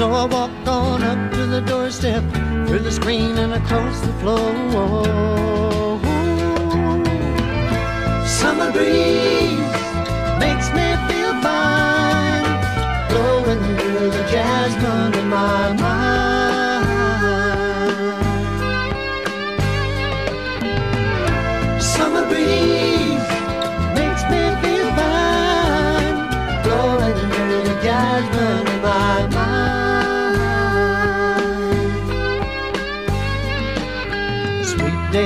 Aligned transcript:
So 0.00 0.10
I 0.12 0.24
walk 0.24 0.50
on 0.66 1.02
up 1.02 1.30
to 1.32 1.44
the 1.44 1.60
doorstep, 1.60 2.24
through 2.66 2.78
the 2.78 2.90
screen 2.90 3.36
and 3.36 3.52
across 3.52 4.00
the 4.00 4.14
floor. 4.14 4.50
Summer 8.26 8.72
breeze 8.72 9.74
makes 10.40 10.68
me 10.72 10.86
feel 11.06 11.34
fine, 11.42 12.46
blowing 13.10 13.62
through 13.76 14.10
the 14.10 14.24
jasmine 14.32 15.20
in 15.20 15.28
my 15.28 15.72
mind. 15.74 15.99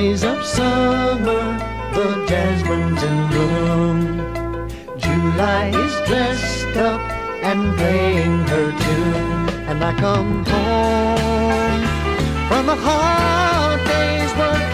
Days 0.05 0.23
of 0.23 0.45
summer, 0.45 1.45
the 1.95 2.27
jasmine's 2.29 3.03
in 3.09 3.19
bloom. 3.31 3.99
July 4.99 5.65
is 5.85 5.95
dressed 6.09 6.77
up 6.77 7.01
and 7.49 7.61
playing 7.79 8.39
her 8.53 8.69
tune, 8.83 9.49
and 9.71 9.79
I 9.83 9.93
come 10.05 10.45
home 10.53 11.83
from 12.49 12.65
a 12.69 12.79
hard 12.87 13.81
day's 13.93 14.33
work, 14.41 14.74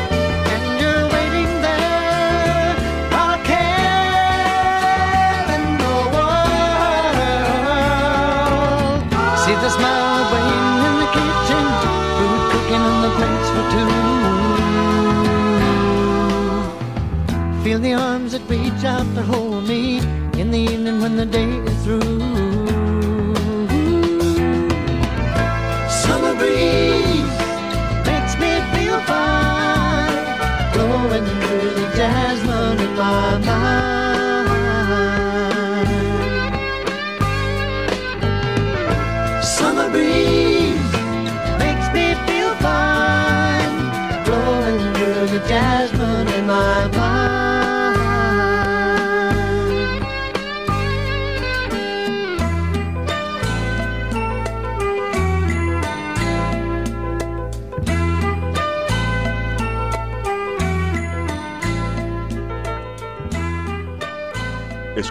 arms 18.31 18.49
that 18.49 18.51
reach 18.51 18.85
out 18.85 19.15
to 19.15 19.23
hold 19.23 19.67
me 19.67 19.99
in 20.41 20.51
the 20.51 20.59
evening 20.59 21.01
when 21.01 21.17
the 21.17 21.27
day 21.27 21.49
is 21.49 21.85
through. 21.85 22.01
Summer 25.89 26.35
breeze 26.35 27.39
makes 28.07 28.35
me 28.39 28.53
feel 28.73 29.01
fine, 29.01 30.73
blowing 30.73 31.25
through 31.41 31.71
the 31.81 31.93
jasmine 31.97 32.81
in 32.81 32.97
my 32.97 33.39
mind. 33.39 33.50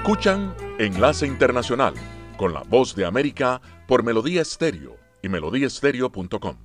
Escuchan 0.09 0.55
Enlace 0.79 1.27
Internacional 1.27 1.93
con 2.35 2.51
la 2.51 2.63
voz 2.63 2.95
de 2.95 3.05
América 3.05 3.61
por 3.87 4.01
Melodía 4.01 4.41
Estéreo 4.41 4.97
y 5.21 5.29
melodíaestéreo.com. 5.29 6.55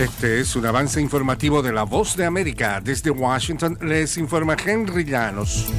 Este 0.00 0.40
es 0.40 0.56
un 0.56 0.66
avance 0.66 1.00
informativo 1.00 1.62
de 1.62 1.72
la 1.72 1.84
voz 1.84 2.16
de 2.16 2.24
América. 2.24 2.80
Desde 2.82 3.12
Washington 3.12 3.78
les 3.82 4.18
informa 4.18 4.56
Henry 4.56 5.04
Llanos. 5.04 5.72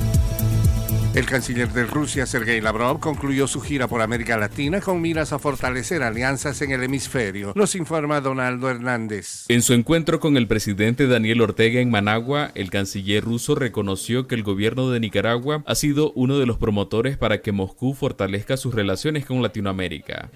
El 1.18 1.26
canciller 1.26 1.68
de 1.70 1.88
Rusia, 1.88 2.28
Sergei 2.28 2.62
Lavrov, 2.62 3.00
concluyó 3.00 3.48
su 3.48 3.60
gira 3.60 3.88
por 3.88 4.04
América 4.04 4.38
Latina 4.38 4.82
con 4.82 5.02
miras 5.02 5.34
a 5.34 5.40
fortalecer 5.40 6.04
alianzas 6.04 6.62
en 6.62 6.70
el 6.70 6.84
hemisferio. 6.84 7.54
Nos 7.56 7.74
informa 7.74 8.22
Donaldo 8.22 8.70
Hernández. 8.70 9.46
En 9.48 9.64
su 9.64 9.74
encuentro 9.74 10.20
con 10.20 10.38
el 10.38 10.48
presidente 10.48 11.08
Daniel 11.08 11.42
Ortega 11.42 11.82
en 11.82 11.90
Managua, 11.90 12.52
el 12.54 12.70
canciller 12.70 13.24
ruso 13.24 13.56
reconoció 13.56 14.28
que 14.28 14.36
el 14.36 14.44
gobierno 14.44 14.92
de 14.92 15.00
Nicaragua 15.00 15.64
ha 15.66 15.74
sido 15.74 16.12
uno 16.12 16.38
de 16.38 16.46
los 16.46 16.60
promotores 16.60 17.18
para 17.18 17.42
que 17.42 17.52
Moscú 17.52 17.96
fortalezca 17.96 18.56
sus 18.56 18.76
relaciones 18.76 19.26
con 19.26 19.42
Latinoamérica. 19.42 20.30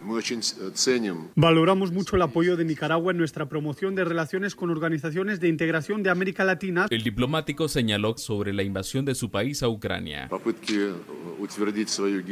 Valoramos 1.36 1.92
mucho 1.92 2.16
el 2.16 2.24
apoyo 2.24 2.58
de 2.58 2.66
Nicaragua 2.66 3.12
en 3.12 3.20
nuestra 3.20 3.48
promoción 3.48 3.94
de 3.94 4.04
relaciones 4.04 4.56
con 4.56 4.72
organizaciones 4.72 5.40
de 5.40 5.48
integración 5.48 6.02
de 6.02 6.10
América 6.10 6.44
Latina. 6.44 6.88
El 6.90 7.04
diplomático 7.04 7.68
señaló 7.68 8.18
sobre 8.18 8.52
la 8.52 8.64
invasión 8.64 9.06
de 9.06 9.14
su 9.14 9.30
país 9.30 9.62
a 9.62 9.70
Ucrania. 9.70 10.28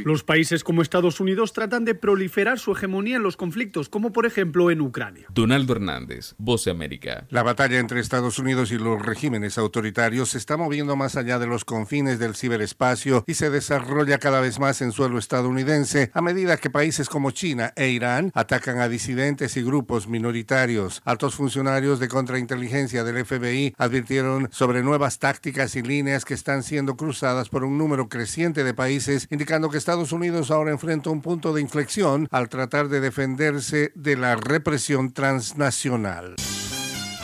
Los 0.06 0.24
países 0.24 0.64
como 0.64 0.82
Estados 0.82 1.20
Unidos 1.20 1.54
tratan 1.54 1.84
de 1.84 1.96
proliferar 1.96 2.60
su 2.60 2.72
hegemonía 2.72 3.18
en 3.18 3.24
los 3.24 3.38
conflictos, 3.38 3.90
como 3.90 4.14
por 4.14 4.26
ejemplo 4.26 4.72
en 4.72 4.82
Ucrania. 4.82 5.26
Donaldo 5.30 5.74
Hernández, 5.74 6.36
Voz 6.38 6.66
de 6.66 6.72
América. 6.72 7.26
La 7.30 7.44
batalla 7.44 7.80
entre 7.80 8.00
Estados 8.00 8.40
Unidos 8.40 8.72
y 8.72 8.78
los 8.78 9.04
regímenes 9.04 9.58
autoritarios 9.58 10.30
se 10.30 10.38
está 10.38 10.58
moviendo 10.58 10.96
más 10.96 11.16
allá 11.16 11.40
de 11.40 11.48
los 11.48 11.66
confines 11.66 12.20
del 12.20 12.36
ciberespacio 12.36 13.24
y 13.28 13.34
se 13.34 13.50
desarrolla 13.50 14.20
cada 14.20 14.42
vez 14.42 14.60
más 14.60 14.82
en 14.82 14.92
suelo 14.92 15.18
estadounidense 15.18 16.12
a 16.14 16.22
medida 16.22 16.58
que 16.58 16.70
países 16.70 17.10
como 17.10 17.32
China 17.32 17.74
e 17.76 17.90
Irán 17.90 18.32
atacan 18.36 18.80
a 18.80 18.90
disidentes 18.90 19.58
y 19.58 19.64
grupos 19.64 20.08
minoritarios. 20.08 21.02
Altos 21.04 21.36
funcionarios 21.36 22.00
de 22.00 22.08
contrainteligencia 22.08 23.04
del 23.04 23.26
FBI 23.26 23.76
advirtieron 23.78 24.50
sobre 24.52 24.84
nuevas 24.84 25.20
tácticas 25.20 25.76
y 25.76 25.82
líneas 25.82 26.26
que 26.26 26.36
están 26.36 26.64
siendo 26.64 26.96
cruzadas 26.96 27.50
por 27.50 27.64
un 27.64 27.78
número 27.78 28.08
creciente 28.08 28.29
de 28.64 28.74
países, 28.76 29.28
indicando 29.32 29.70
que 29.70 29.78
Estados 29.78 30.12
Unidos 30.12 30.52
ahora 30.52 30.72
enfrenta 30.72 31.10
un 31.10 31.22
punto 31.22 31.52
de 31.52 31.62
inflexión 31.62 32.28
al 32.32 32.48
tratar 32.48 32.88
de 32.88 33.00
defenderse 33.00 33.92
de 33.96 34.16
la 34.16 34.36
represión 34.36 35.14
transnacional. 35.14 36.36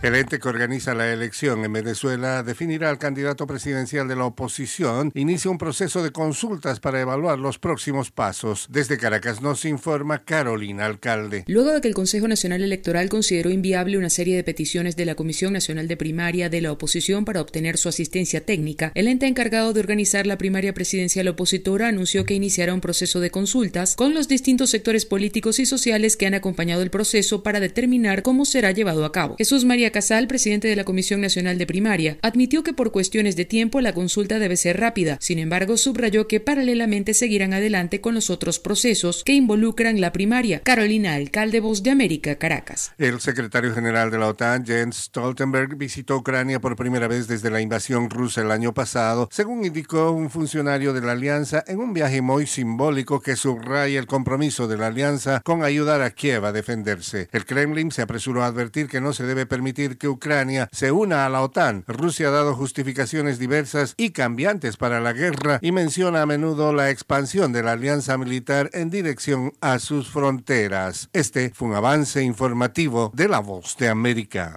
El 0.00 0.14
ente 0.14 0.38
que 0.38 0.48
organiza 0.48 0.94
la 0.94 1.12
elección 1.12 1.64
en 1.64 1.72
Venezuela 1.72 2.44
definirá 2.44 2.88
al 2.88 2.98
candidato 2.98 3.48
presidencial 3.48 4.06
de 4.06 4.14
la 4.14 4.26
oposición, 4.26 5.10
inicia 5.16 5.50
un 5.50 5.58
proceso 5.58 6.04
de 6.04 6.12
consultas 6.12 6.78
para 6.78 7.00
evaluar 7.00 7.40
los 7.40 7.58
próximos 7.58 8.12
pasos. 8.12 8.68
Desde 8.70 8.96
Caracas 8.96 9.42
nos 9.42 9.64
informa 9.64 10.22
Carolina 10.24 10.86
Alcalde. 10.86 11.42
Luego 11.48 11.72
de 11.72 11.80
que 11.80 11.88
el 11.88 11.94
Consejo 11.94 12.28
Nacional 12.28 12.62
Electoral 12.62 13.08
consideró 13.08 13.50
inviable 13.50 13.98
una 13.98 14.08
serie 14.08 14.36
de 14.36 14.44
peticiones 14.44 14.94
de 14.94 15.04
la 15.04 15.16
Comisión 15.16 15.52
Nacional 15.52 15.88
de 15.88 15.96
Primaria 15.96 16.48
de 16.48 16.60
la 16.60 16.70
oposición 16.70 17.24
para 17.24 17.40
obtener 17.40 17.76
su 17.76 17.88
asistencia 17.88 18.46
técnica, 18.46 18.92
el 18.94 19.08
ente 19.08 19.26
encargado 19.26 19.72
de 19.72 19.80
organizar 19.80 20.28
la 20.28 20.38
primaria 20.38 20.74
presidencial 20.74 21.26
opositora 21.26 21.88
anunció 21.88 22.24
que 22.24 22.34
iniciará 22.34 22.72
un 22.72 22.80
proceso 22.80 23.18
de 23.18 23.32
consultas 23.32 23.96
con 23.96 24.14
los 24.14 24.28
distintos 24.28 24.70
sectores 24.70 25.06
políticos 25.06 25.58
y 25.58 25.66
sociales 25.66 26.16
que 26.16 26.26
han 26.26 26.34
acompañado 26.34 26.82
el 26.82 26.90
proceso 26.90 27.42
para 27.42 27.58
determinar 27.58 28.22
cómo 28.22 28.44
será 28.44 28.70
llevado 28.70 29.04
a 29.04 29.10
cabo. 29.10 29.34
Jesús 29.38 29.64
María 29.64 29.87
Casal, 29.90 30.26
presidente 30.26 30.68
de 30.68 30.76
la 30.76 30.84
Comisión 30.84 31.20
Nacional 31.20 31.58
de 31.58 31.66
Primaria, 31.66 32.18
admitió 32.22 32.62
que 32.62 32.72
por 32.72 32.92
cuestiones 32.92 33.36
de 33.36 33.44
tiempo 33.44 33.80
la 33.80 33.92
consulta 33.92 34.38
debe 34.38 34.56
ser 34.56 34.80
rápida. 34.80 35.18
Sin 35.20 35.38
embargo, 35.38 35.76
subrayó 35.76 36.28
que 36.28 36.40
paralelamente 36.40 37.14
seguirán 37.14 37.54
adelante 37.54 38.00
con 38.00 38.14
los 38.14 38.30
otros 38.30 38.58
procesos 38.58 39.22
que 39.24 39.34
involucran 39.34 40.00
la 40.00 40.12
primaria. 40.12 40.60
Carolina 40.60 41.14
Alcalde, 41.14 41.60
Voz 41.60 41.82
de 41.82 41.90
América, 41.90 42.36
Caracas. 42.36 42.92
El 42.98 43.20
secretario 43.20 43.74
general 43.74 44.10
de 44.10 44.18
la 44.18 44.28
OTAN, 44.28 44.64
Jens 44.64 45.04
Stoltenberg, 45.04 45.76
visitó 45.76 46.16
Ucrania 46.16 46.60
por 46.60 46.76
primera 46.76 47.08
vez 47.08 47.28
desde 47.28 47.50
la 47.50 47.60
invasión 47.60 48.10
rusa 48.10 48.42
el 48.42 48.50
año 48.50 48.74
pasado, 48.74 49.28
según 49.30 49.64
indicó 49.64 50.12
un 50.12 50.30
funcionario 50.30 50.92
de 50.92 51.00
la 51.00 51.12
alianza 51.12 51.64
en 51.66 51.78
un 51.78 51.92
viaje 51.92 52.22
muy 52.22 52.46
simbólico 52.46 53.20
que 53.20 53.36
subraya 53.36 53.98
el 53.98 54.06
compromiso 54.06 54.68
de 54.68 54.76
la 54.76 54.88
alianza 54.88 55.40
con 55.44 55.62
ayudar 55.62 56.02
a 56.02 56.10
Kiev 56.10 56.44
a 56.44 56.52
defenderse. 56.52 57.28
El 57.32 57.46
Kremlin 57.46 57.90
se 57.90 58.02
apresuró 58.02 58.42
a 58.42 58.46
advertir 58.46 58.88
que 58.88 59.00
no 59.00 59.12
se 59.12 59.24
debe 59.24 59.46
permitir 59.46 59.77
que 59.78 60.08
Ucrania 60.08 60.68
se 60.72 60.90
una 60.90 61.24
a 61.24 61.28
la 61.28 61.42
OTAN. 61.42 61.84
Rusia 61.86 62.28
ha 62.28 62.32
dado 62.32 62.54
justificaciones 62.54 63.38
diversas 63.38 63.94
y 63.96 64.10
cambiantes 64.10 64.76
para 64.76 65.00
la 65.00 65.12
guerra 65.12 65.60
y 65.62 65.70
menciona 65.70 66.22
a 66.22 66.26
menudo 66.26 66.72
la 66.72 66.90
expansión 66.90 67.52
de 67.52 67.62
la 67.62 67.72
alianza 67.72 68.18
militar 68.18 68.70
en 68.72 68.90
dirección 68.90 69.52
a 69.60 69.78
sus 69.78 70.10
fronteras. 70.10 71.10
Este 71.12 71.52
fue 71.54 71.68
un 71.68 71.74
avance 71.74 72.22
informativo 72.22 73.12
de 73.14 73.28
La 73.28 73.38
Voz 73.38 73.76
de 73.76 73.88
América. 73.88 74.56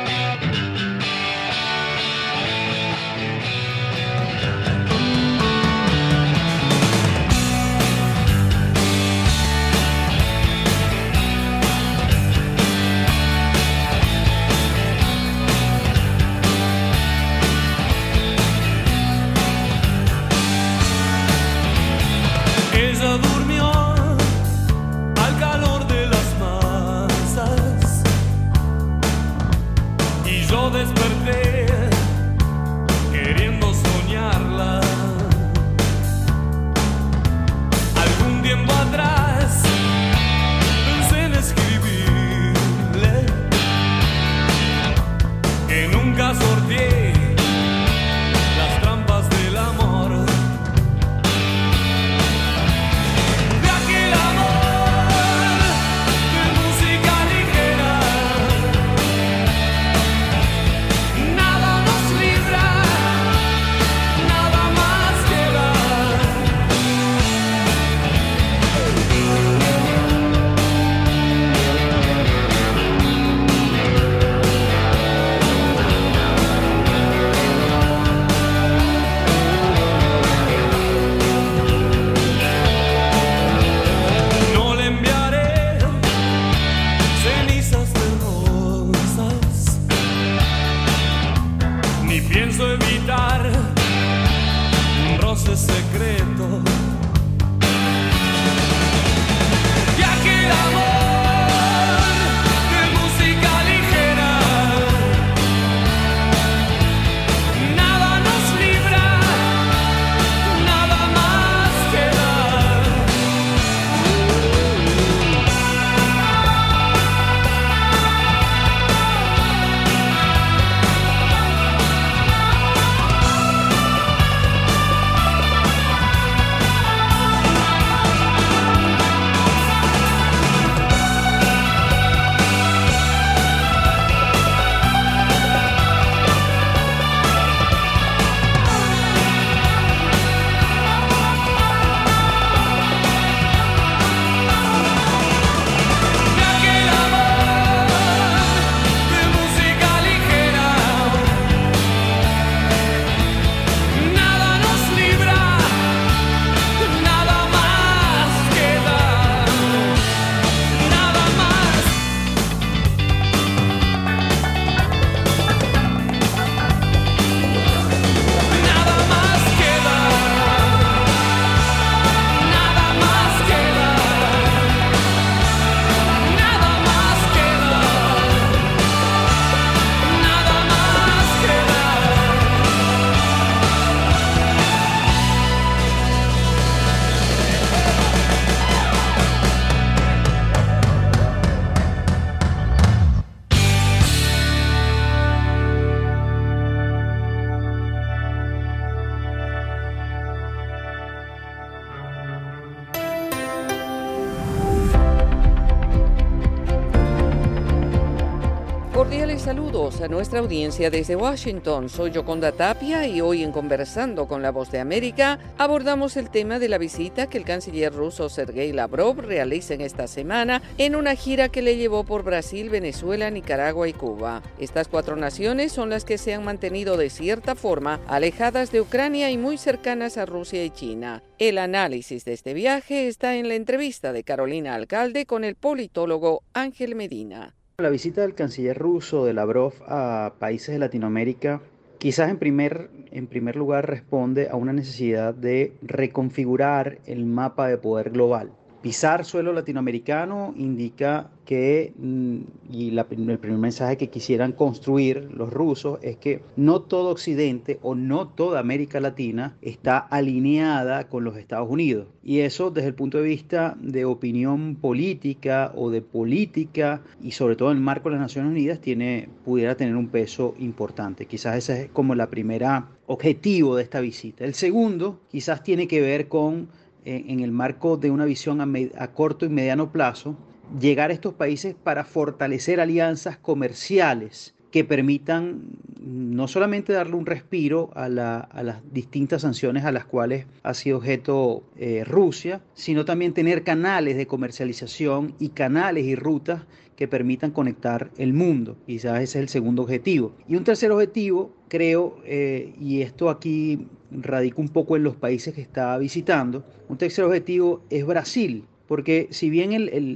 Nuestra 210.21 210.41
audiencia 210.41 210.91
desde 210.91 211.15
Washington. 211.15 211.89
Soy 211.89 212.11
Yoconda 212.11 212.51
Tapia 212.51 213.07
y 213.07 213.21
hoy 213.21 213.41
en 213.41 213.51
Conversando 213.51 214.27
con 214.27 214.43
la 214.43 214.51
Voz 214.51 214.69
de 214.69 214.79
América 214.79 215.39
abordamos 215.57 216.15
el 216.15 216.29
tema 216.29 216.59
de 216.59 216.69
la 216.69 216.77
visita 216.77 217.27
que 217.27 217.39
el 217.39 217.43
canciller 217.43 217.91
ruso 217.91 218.29
Sergei 218.29 218.71
Lavrov 218.71 219.19
realiza 219.21 219.73
en 219.73 219.81
esta 219.81 220.05
semana 220.05 220.61
en 220.77 220.95
una 220.95 221.15
gira 221.15 221.49
que 221.49 221.63
le 221.63 221.75
llevó 221.75 222.03
por 222.03 222.21
Brasil, 222.21 222.69
Venezuela, 222.69 223.31
Nicaragua 223.31 223.87
y 223.87 223.93
Cuba. 223.93 224.43
Estas 224.59 224.87
cuatro 224.87 225.15
naciones 225.15 225.71
son 225.71 225.89
las 225.89 226.05
que 226.05 226.19
se 226.19 226.35
han 226.35 226.43
mantenido 226.43 226.97
de 226.97 227.09
cierta 227.09 227.55
forma 227.55 227.99
alejadas 228.07 228.71
de 228.71 228.81
Ucrania 228.81 229.31
y 229.31 229.39
muy 229.39 229.57
cercanas 229.57 230.19
a 230.19 230.27
Rusia 230.27 230.63
y 230.63 230.69
China. 230.69 231.23
El 231.39 231.57
análisis 231.57 232.25
de 232.25 232.33
este 232.33 232.53
viaje 232.53 233.07
está 233.07 233.37
en 233.37 233.47
la 233.47 233.55
entrevista 233.55 234.13
de 234.13 234.23
Carolina 234.23 234.75
Alcalde 234.75 235.25
con 235.25 235.43
el 235.43 235.55
politólogo 235.55 236.43
Ángel 236.53 236.93
Medina. 236.93 237.55
La 237.81 237.89
visita 237.89 238.21
del 238.21 238.35
canciller 238.35 238.77
ruso 238.77 239.25
de 239.25 239.33
Lavrov 239.33 239.73
a 239.87 240.33
países 240.37 240.71
de 240.71 240.77
Latinoamérica 240.77 241.63
quizás 241.97 242.29
en 242.29 242.37
primer, 242.37 242.91
en 243.11 243.25
primer 243.25 243.55
lugar 243.55 243.89
responde 243.89 244.49
a 244.49 244.55
una 244.55 244.71
necesidad 244.71 245.33
de 245.33 245.73
reconfigurar 245.81 246.99
el 247.07 247.25
mapa 247.25 247.67
de 247.67 247.79
poder 247.79 248.11
global. 248.11 248.51
Pisar 248.81 249.25
suelo 249.25 249.53
latinoamericano 249.53 250.55
indica 250.57 251.29
que, 251.45 251.93
mm, 251.97 252.37
y 252.71 252.97
el 252.97 253.05
primer 253.05 253.39
mensaje 253.59 253.95
que 253.95 254.09
quisieran 254.09 254.53
construir 254.53 255.29
los 255.35 255.53
rusos 255.53 255.99
es 256.01 256.17
que 256.17 256.41
no 256.55 256.81
todo 256.81 257.09
Occidente 257.09 257.77
o 257.83 257.93
no 257.93 258.29
toda 258.29 258.59
América 258.59 258.99
Latina 258.99 259.55
está 259.61 259.99
alineada 259.99 261.09
con 261.09 261.23
los 261.23 261.37
Estados 261.37 261.69
Unidos. 261.69 262.07
Y 262.23 262.39
eso 262.39 262.71
desde 262.71 262.87
el 262.87 262.95
punto 262.95 263.19
de 263.19 263.25
vista 263.25 263.77
de 263.79 264.05
opinión 264.05 264.75
política 264.75 265.71
o 265.75 265.91
de 265.91 266.01
política 266.01 267.01
y 267.21 267.31
sobre 267.31 267.55
todo 267.55 267.69
en 267.71 267.77
el 267.77 267.83
marco 267.83 268.09
de 268.09 268.15
las 268.15 268.21
Naciones 268.21 268.51
Unidas 268.51 268.79
tiene, 268.79 269.29
pudiera 269.45 269.75
tener 269.75 269.95
un 269.95 270.07
peso 270.07 270.55
importante. 270.57 271.27
Quizás 271.27 271.57
ese 271.57 271.83
es 271.83 271.89
como 271.91 272.15
la 272.15 272.31
primera 272.31 272.89
objetivo 273.05 273.75
de 273.75 273.83
esta 273.83 273.99
visita. 273.99 274.45
El 274.45 274.55
segundo 274.55 275.19
quizás 275.29 275.63
tiene 275.63 275.87
que 275.87 276.01
ver 276.01 276.27
con 276.29 276.69
en 277.05 277.39
el 277.39 277.51
marco 277.51 277.97
de 277.97 278.11
una 278.11 278.25
visión 278.25 278.61
a, 278.61 279.07
corto 279.09 279.45
y 279.45 279.49
mediano 279.49 279.91
plazo, 279.91 280.35
llegar 280.79 281.09
a 281.09 281.13
estos 281.13 281.33
países 281.33 281.75
para 281.75 282.05
fortalecer 282.05 282.79
alianzas 282.79 283.37
comerciales 283.37 284.53
que 284.71 284.85
permitan 284.85 285.63
no 285.99 286.47
solamente 286.47 286.93
darle 286.93 287.15
un 287.15 287.25
respiro 287.25 287.91
a, 287.93 288.07
las 288.07 288.93
distintas 288.93 289.41
sanciones 289.41 289.83
a 289.83 289.91
las 289.91 290.05
cuales 290.05 290.45
ha 290.63 290.73
sido 290.73 290.97
objeto 290.97 291.63
eh, 291.75 292.03
Rusia, 292.05 292.61
sino 292.73 293.03
también 293.03 293.33
tener 293.33 293.63
canales 293.63 294.15
de 294.15 294.27
comercialización 294.27 295.35
y 295.39 295.49
canales 295.49 296.05
y 296.05 296.15
rutas 296.15 296.63
que 296.95 297.07
permitan 297.07 297.51
conectar 297.51 298.11
el 298.17 298.33
mundo. 298.33 298.77
Quizás 298.85 299.21
ese 299.21 299.39
es 299.39 299.43
el 299.43 299.49
segundo 299.49 299.81
objetivo. 299.81 300.33
Y 300.47 300.55
un 300.55 300.63
tercer 300.63 300.91
objetivo, 300.91 301.51
creo, 301.67 302.19
eh, 302.25 302.73
y 302.79 303.01
esto 303.01 303.29
aquí 303.29 303.87
radica 304.11 304.61
un 304.61 304.69
poco 304.69 304.95
en 304.95 305.03
los 305.03 305.15
países 305.15 305.53
que 305.53 305.61
está 305.61 305.97
visitando, 305.97 306.63
un 306.89 306.97
tercer 306.97 307.25
objetivo 307.25 307.83
es 307.89 308.05
Brasil 308.05 308.65
porque 308.91 309.29
si 309.31 309.49
bien 309.49 309.71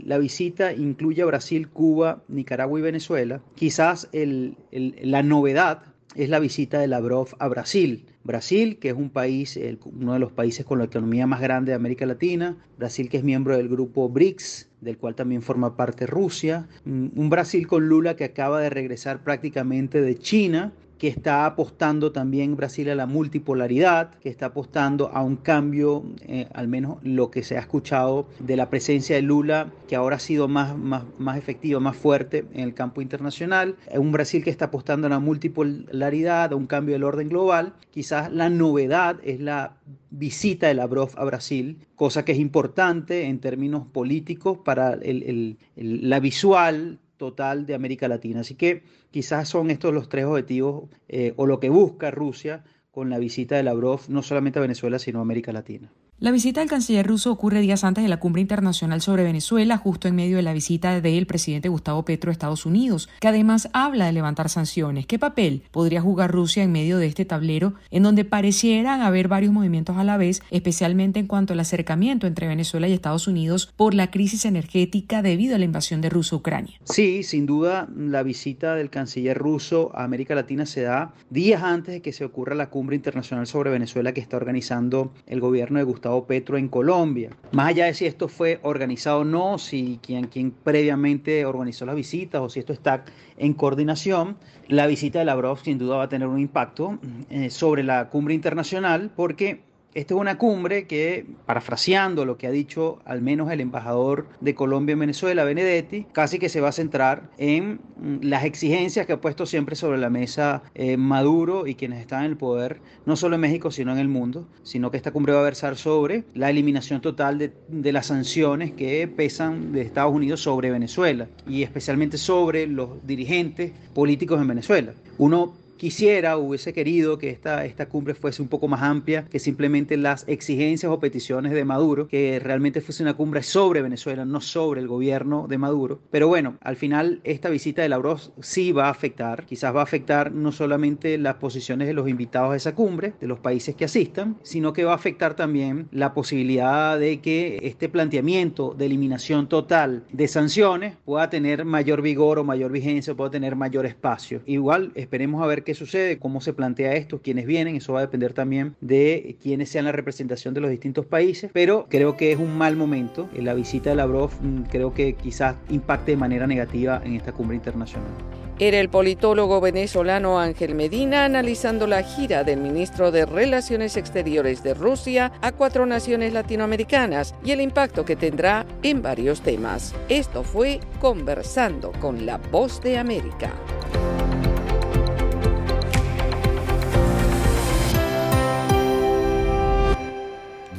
la 0.06 0.18
visita 0.18 0.74
incluye 0.74 1.22
a 1.22 1.26
Brasil, 1.26 1.70
Cuba, 1.70 2.24
Nicaragua 2.28 2.78
y 2.78 2.82
Venezuela, 2.82 3.40
quizás 3.56 4.10
la 4.12 5.24
novedad 5.24 5.84
es 6.14 6.28
la 6.28 6.40
visita 6.40 6.80
de 6.80 6.88
Lavrov 6.88 7.30
a 7.40 7.48
Brasil. 7.48 8.06
Brasil, 8.26 8.78
que 8.80 8.90
es 8.90 8.96
un 8.96 9.12
país, 9.12 9.58
uno 9.86 10.12
de 10.12 10.20
los 10.20 10.34
países 10.34 10.66
con 10.66 10.80
la 10.80 10.84
economía 10.84 11.26
más 11.26 11.40
grande 11.40 11.72
de 11.72 11.78
América 11.78 12.06
Latina, 12.06 12.58
Brasil 12.78 13.08
que 13.08 13.16
es 13.16 13.24
miembro 13.24 13.56
del 13.56 13.70
grupo 13.70 14.10
BRICS, 14.10 14.68
del 14.82 14.98
cual 14.98 15.16
también 15.16 15.42
forma 15.42 15.78
parte 15.78 16.06
Rusia, 16.06 16.68
un 16.86 17.30
Brasil 17.30 17.68
con 17.68 17.88
Lula 17.88 18.18
que 18.18 18.26
acaba 18.26 18.60
de 18.60 18.70
regresar 18.70 19.24
prácticamente 19.24 20.02
de 20.02 20.18
China 20.18 20.74
que 20.98 21.08
está 21.08 21.46
apostando 21.46 22.12
también 22.12 22.56
Brasil 22.56 22.90
a 22.90 22.96
la 22.96 23.06
multipolaridad, 23.06 24.12
que 24.16 24.30
está 24.30 24.48
apostando 24.48 25.10
a 25.10 25.22
un 25.22 25.36
cambio, 25.36 26.04
eh, 26.22 26.48
al 26.54 26.68
menos 26.68 26.98
lo 27.04 27.32
que 27.32 27.44
se 27.44 27.58
ha 27.58 27.60
escuchado 27.60 28.28
de 28.40 28.56
la 28.56 28.70
presencia 28.70 29.16
de 29.16 29.22
Lula, 29.22 29.72
que 29.88 29.96
ahora 29.96 30.16
ha 30.16 30.20
sido 30.20 30.48
más, 30.48 30.78
más, 30.78 31.04
más 31.18 31.38
efectiva, 31.38 31.80
más 31.80 31.98
fuerte 31.98 32.46
en 32.54 32.62
el 32.62 32.74
campo 32.74 33.02
internacional. 33.02 33.76
Un 33.94 34.12
Brasil 34.12 34.44
que 34.44 34.50
está 34.50 34.66
apostando 34.66 35.08
a 35.08 35.10
la 35.10 35.20
multipolaridad, 35.20 36.54
a 36.54 36.56
un 36.56 36.68
cambio 36.68 36.96
del 36.96 37.04
orden 37.04 37.30
global. 37.30 37.74
Quizás 37.92 38.32
la 38.32 38.50
novedad 38.50 39.20
es 39.24 39.40
la 39.40 39.78
visita 40.10 40.68
de 40.68 40.76
Lavrov 40.76 41.12
a 41.18 41.26
Brasil, 41.26 41.80
cosa 41.96 42.24
que 42.24 42.32
es 42.32 42.40
importante 42.40 43.26
en 43.26 43.40
términos 43.40 43.86
políticos 43.88 44.60
para 44.64 44.94
el, 44.94 45.58
la 45.76 46.20
visual 46.20 47.00
total 47.18 47.66
de 47.66 47.76
América 47.76 48.08
Latina. 48.08 48.42
Así 48.42 48.56
que 48.56 48.84
quizás 49.12 49.50
son 49.50 49.72
estos 49.72 49.94
los 49.94 50.10
tres 50.10 50.26
objetivos 50.26 50.90
eh, 51.08 51.34
o 51.38 51.46
lo 51.46 51.60
que 51.60 51.70
busca 51.70 52.12
Rusia 52.12 52.64
con 52.92 53.10
la 53.10 53.20
visita 53.20 53.56
de 53.56 53.64
Lavrov 53.64 54.02
no 54.10 54.24
solamente 54.24 54.60
a 54.60 54.62
Venezuela, 54.62 55.00
sino 55.00 55.20
a 55.20 55.24
América 55.24 55.52
Latina. 55.52 55.92
La 56.18 56.32
visita 56.32 56.62
del 56.62 56.70
canciller 56.70 57.06
ruso 57.06 57.30
ocurre 57.30 57.60
días 57.60 57.84
antes 57.84 58.02
de 58.02 58.10
la 58.10 58.22
cumbre 58.22 58.42
internacional 58.42 59.02
sobre 59.02 59.26
Venezuela, 59.26 59.76
justo 59.76 60.08
en 60.08 60.16
medio 60.16 60.38
de 60.38 60.44
la 60.44 60.54
visita 60.54 61.02
del 61.02 61.28
presidente 61.28 61.68
Gustavo 61.68 62.06
Petro 62.06 62.30
a 62.30 62.32
Estados 62.32 62.66
Unidos, 62.66 63.10
que 63.20 63.28
además 63.28 63.68
habla 63.74 64.06
de 64.06 64.14
levantar 64.14 64.48
sanciones. 64.48 65.06
¿Qué 65.08 65.20
papel 65.20 65.64
podría 65.72 66.00
jugar 66.00 66.32
Rusia 66.32 66.64
en 66.64 66.72
medio 66.72 67.00
de 67.00 67.08
este 67.08 67.26
tablero 67.26 67.74
en 67.92 68.04
donde 68.04 68.24
parecieran 68.24 69.02
haber 69.02 69.28
varios 69.28 69.52
movimientos 69.52 69.98
a 69.98 70.06
la 70.06 70.16
vez, 70.16 70.42
especialmente 70.52 71.20
en 71.20 71.28
cuanto 71.28 71.52
al 71.52 71.60
acercamiento 71.60 72.28
entre 72.28 72.48
Venezuela 72.48 72.88
y 72.88 72.94
Estados 72.94 73.28
Unidos 73.28 73.74
por 73.76 73.94
la 73.94 74.10
crisis 74.10 74.46
energética 74.46 75.22
debido 75.22 75.56
a 75.56 75.60
la 75.60 75.66
invasión 75.66 76.00
de 76.00 76.10
Rusia 76.10 76.38
a 76.38 76.40
Ucrania? 76.40 76.80
Sí, 76.86 77.24
sin 77.24 77.46
duda 77.46 77.90
la 77.94 78.24
visita 78.24 78.76
del 78.76 78.90
canciller 78.90 79.38
ruso 79.38 79.92
a 79.94 80.06
América 80.06 80.34
Latina 80.34 80.66
se 80.66 80.84
da 80.84 81.14
días 81.30 81.62
antes 81.62 81.96
de 81.96 82.02
que 82.02 82.14
se 82.14 82.24
ocurra 82.24 82.56
la 82.56 82.70
cumbre 82.70 82.96
internacional 82.96 83.48
sobre 83.48 83.70
Venezuela 83.70 84.14
que 84.14 84.22
está 84.22 84.38
organizando 84.38 85.12
el 85.28 85.42
gobierno 85.42 85.78
de 85.78 85.84
Gustavo 85.84 86.05
Petro 86.28 86.58
en 86.58 86.68
Colombia. 86.68 87.32
Más 87.52 87.70
allá 87.70 87.86
de 87.86 87.94
si 87.94 88.06
esto 88.06 88.28
fue 88.28 88.60
organizado 88.62 89.20
o 89.20 89.26
no, 89.26 89.58
si 89.58 90.00
quien, 90.02 90.52
previamente 90.64 91.46
organizó 91.46 91.86
las 91.86 91.96
visitas 91.96 92.42
o 92.42 92.50
si 92.50 92.60
esto 92.60 92.74
está 92.74 93.06
en 93.38 93.54
coordinación, 93.54 94.38
la 94.68 94.88
visita 94.88 95.20
de 95.20 95.26
Lavrov 95.26 95.60
sin 95.64 95.78
duda 95.78 95.98
va 95.98 96.04
a 96.04 96.10
tener 96.10 96.28
un 96.28 96.40
impacto 96.40 97.00
eh, 97.30 97.50
sobre 97.50 97.84
la 97.84 98.10
cumbre 98.10 98.34
internacional 98.34 99.12
porque 99.16 99.62
esta 99.96 100.14
es 100.14 100.20
una 100.20 100.38
cumbre 100.38 100.88
que, 100.88 101.26
parafraseando 101.46 102.26
lo 102.26 102.38
que 102.38 102.48
ha 102.48 102.52
dicho 102.52 103.00
al 103.06 103.22
menos 103.22 103.50
el 103.50 103.62
embajador 103.62 104.28
de 104.42 104.54
Colombia 104.54 104.92
en 104.92 105.00
Venezuela, 105.00 105.46
Benedetti, 105.46 106.06
casi 106.12 106.38
que 106.38 106.50
se 106.50 106.60
va 106.60 106.68
a 106.68 106.74
centrar 106.74 107.30
en 107.38 107.80
mm, 107.96 108.18
las 108.24 108.44
exigencias 108.44 109.06
que 109.06 109.14
ha 109.14 109.22
puesto 109.22 109.46
siempre 109.46 109.78
sobre 109.78 109.98
la 109.98 110.10
mesa 110.10 110.64
eh, 110.76 110.98
Maduro 110.98 111.66
y 111.66 111.76
quienes 111.76 112.02
están 112.02 112.26
en 112.26 112.32
el 112.32 112.38
poder, 112.38 112.82
no 113.06 113.16
solo 113.16 113.36
en 113.36 113.42
México, 113.42 113.72
sino 113.72 113.94
en 113.94 114.00
el 114.00 114.10
mundo, 114.10 114.50
sino 114.64 114.92
que 114.92 114.98
esta 114.98 115.12
cumbre 115.12 115.32
va 115.32 115.40
a 115.40 115.44
versar 115.44 115.78
sobre 115.78 116.26
la 116.34 116.50
eliminación 116.50 117.00
total 117.00 117.38
de, 117.38 117.54
de 117.70 117.94
las 117.94 118.08
sanciones 118.08 118.74
que 118.74 119.08
pesan 119.08 119.72
de 119.72 119.82
Estados 119.82 120.14
Unidos 120.14 120.42
sobre 120.42 120.72
Venezuela 120.72 121.30
y 121.48 121.64
especialmente 121.64 122.18
sobre 122.18 122.68
los 122.68 123.06
dirigentes 123.08 123.72
políticos 123.94 124.42
en 124.42 124.48
Venezuela. 124.50 124.94
Uno 125.18 125.54
quisiera, 125.78 126.38
hubiese 126.38 126.74
querido 126.74 127.18
que 127.18 127.30
esta, 127.30 127.66
esta 127.66 127.88
cumbre 127.88 128.16
fuese 128.16 128.42
un 128.42 128.48
poco 128.48 128.68
más 128.68 128.82
amplia 128.82 129.26
que 129.26 129.40
simplemente 129.40 129.98
las 129.98 130.24
exigencias 130.28 130.92
o 130.92 131.00
peticiones 131.00 131.52
de 131.52 131.66
Maduro, 131.66 132.08
que 132.08 132.40
realmente 132.40 132.82
fuese 132.82 133.04
una 133.04 133.14
cumbre 133.14 133.44
sobre 133.44 133.82
Venezuela, 133.82 134.26
no 134.26 134.42
sobre 134.42 134.82
el 134.82 134.88
gobierno 134.88 135.48
de 135.48 135.58
Maduro. 135.58 136.00
Pero 136.12 136.28
bueno, 136.28 136.58
al 136.62 136.76
final 136.76 137.22
esta 137.24 137.50
visita 137.50 137.82
de 137.82 137.90
Lavrov 137.90 138.20
sí 138.42 138.72
va 138.72 138.88
a 138.88 138.92
afectar, 138.92 139.46
quizás 139.46 139.76
va 139.76 139.82
a 139.82 139.84
afectar 139.84 140.32
no 140.32 140.52
solamente 140.52 141.18
las 141.18 141.36
posiciones 141.36 141.88
de 141.88 141.94
los 141.94 142.08
invitados 142.08 142.54
a 142.54 142.56
esa 142.56 142.76
cumbre, 142.76 143.14
de 143.20 143.28
los 143.28 143.40
países 143.40 143.76
que 143.76 143.86
asistan, 143.86 144.38
sino 144.44 144.74
que 144.74 144.84
va 144.84 144.94
a 144.94 144.96
afectar 144.96 145.36
también 145.36 145.88
la 145.92 146.14
posibilidad 146.14 146.98
de 147.00 147.20
que 147.20 147.60
este 147.64 147.90
planteamiento 147.90 148.74
de 148.78 148.86
eliminación 148.86 149.48
total 149.48 150.04
de 150.12 150.28
sanciones 150.28 150.96
pueda 151.04 151.30
tener 151.30 151.66
mayor 151.66 152.02
vigor 152.02 152.40
o 152.40 152.44
mayor 152.44 152.72
vigencia, 152.72 153.14
pueda 153.16 153.32
tener 153.32 153.56
mayor 153.56 153.86
espacio. 153.86 154.42
Igual 154.46 154.92
esperemos 154.96 155.44
a 155.44 155.48
ver 155.48 155.64
qué 155.66 155.74
sucede, 155.74 156.20
cómo 156.20 156.40
se 156.40 156.54
plantea 156.54 156.94
esto, 156.94 157.22
quiénes 157.22 157.46
vienen, 157.46 157.76
eso 157.76 157.94
va 157.94 158.00
a 158.00 158.04
depender 158.04 158.32
también 158.32 158.76
de 158.80 159.36
quiénes 159.42 159.70
sean 159.70 159.86
la 159.86 159.92
representación 159.92 160.54
de 160.54 160.62
los 160.62 160.72
distintos 160.72 161.06
países, 161.06 161.52
pero 161.54 161.88
creo 161.90 162.16
que 162.16 162.32
es 162.32 162.40
un 162.40 162.58
mal 162.58 162.78
momento. 162.78 163.30
La 163.36 163.54
visita 163.54 163.90
de 163.90 163.98
Lavrov 163.98 164.32
mm, 164.42 164.64
creo 164.64 164.94
que 164.94 165.14
quizás 165.14 165.58
impacte 165.70 166.12
de 166.12 166.18
manera 166.18 166.48
negativa 166.48 167.02
en 167.04 167.16
esta 167.16 167.34
cumbre 167.34 167.58
internacional. 167.58 168.12
Era 168.58 168.80
el 168.80 168.88
politólogo 168.88 169.60
venezolano 169.60 170.40
Ángel 170.40 170.76
Medina 170.76 171.26
analizando 171.26 171.88
la 171.88 172.04
gira 172.04 172.46
del 172.46 172.62
ministro 172.62 173.12
de 173.12 173.26
Relaciones 173.26 173.98
Exteriores 173.98 174.64
de 174.64 174.74
Rusia 174.74 175.34
a 175.42 175.52
cuatro 175.52 175.86
naciones 175.86 176.32
latinoamericanas 176.32 177.36
y 177.44 177.52
el 177.52 177.60
impacto 177.60 178.06
que 178.06 178.16
tendrá 178.16 178.66
en 178.82 179.02
varios 179.02 179.42
temas. 179.42 179.94
Esto 180.08 180.44
fue 180.44 180.80
Conversando 181.02 181.92
con 182.00 182.26
la 182.26 182.38
Voz 182.38 182.82
de 182.82 182.98
América. 182.98 183.52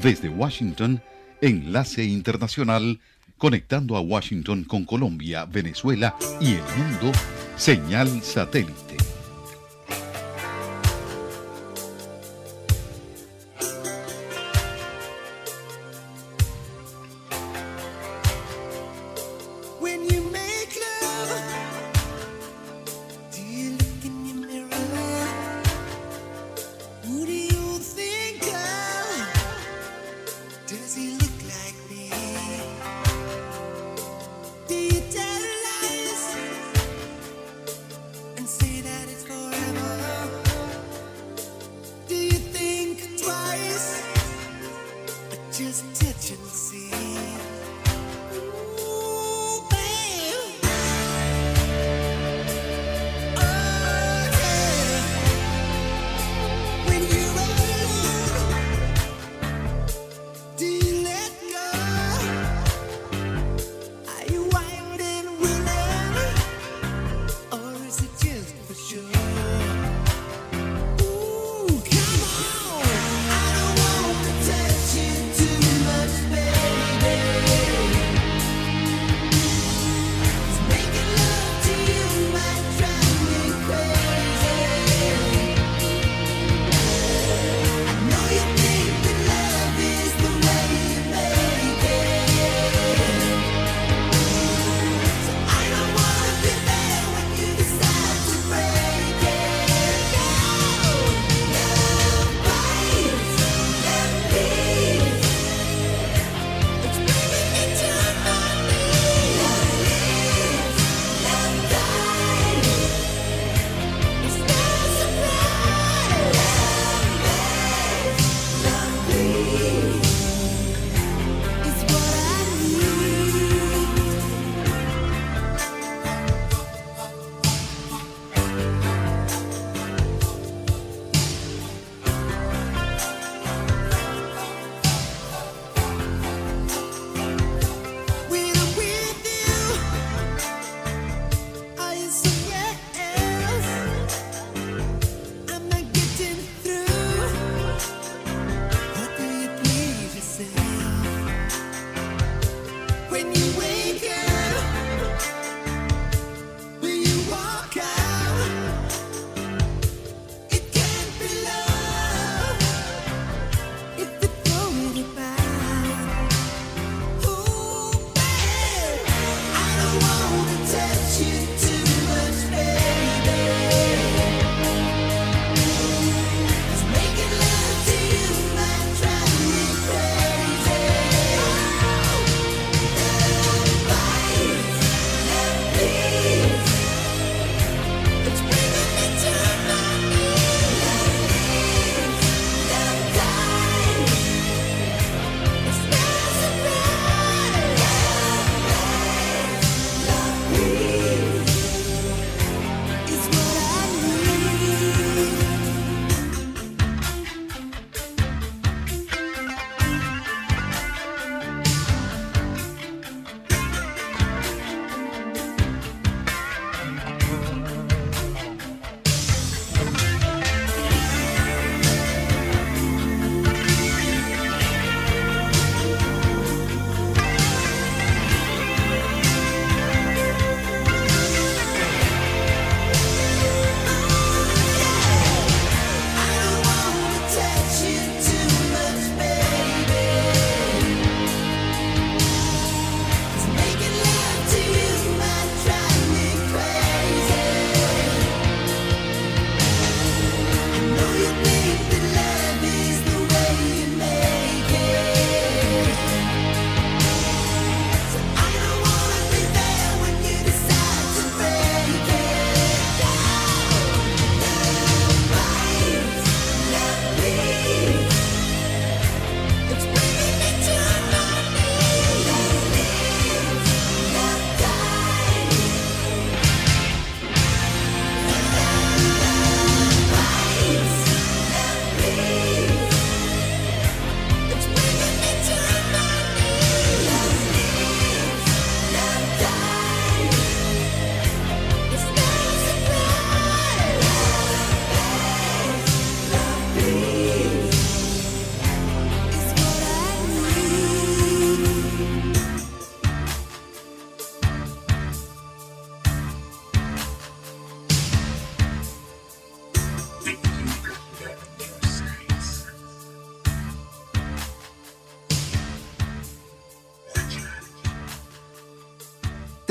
Desde 0.07 0.29
Washington, 0.29 1.03
enlace 1.41 2.05
internacional 2.05 3.01
conectando 3.39 3.97
a 3.97 4.01
Washington 4.01 4.63
con 4.63 4.85
Colombia, 4.85 5.47
Venezuela 5.47 6.15
y 6.41 6.53
el 6.53 6.63
mundo 6.79 7.11
Señal 7.57 8.23
satélite. 8.23 9.16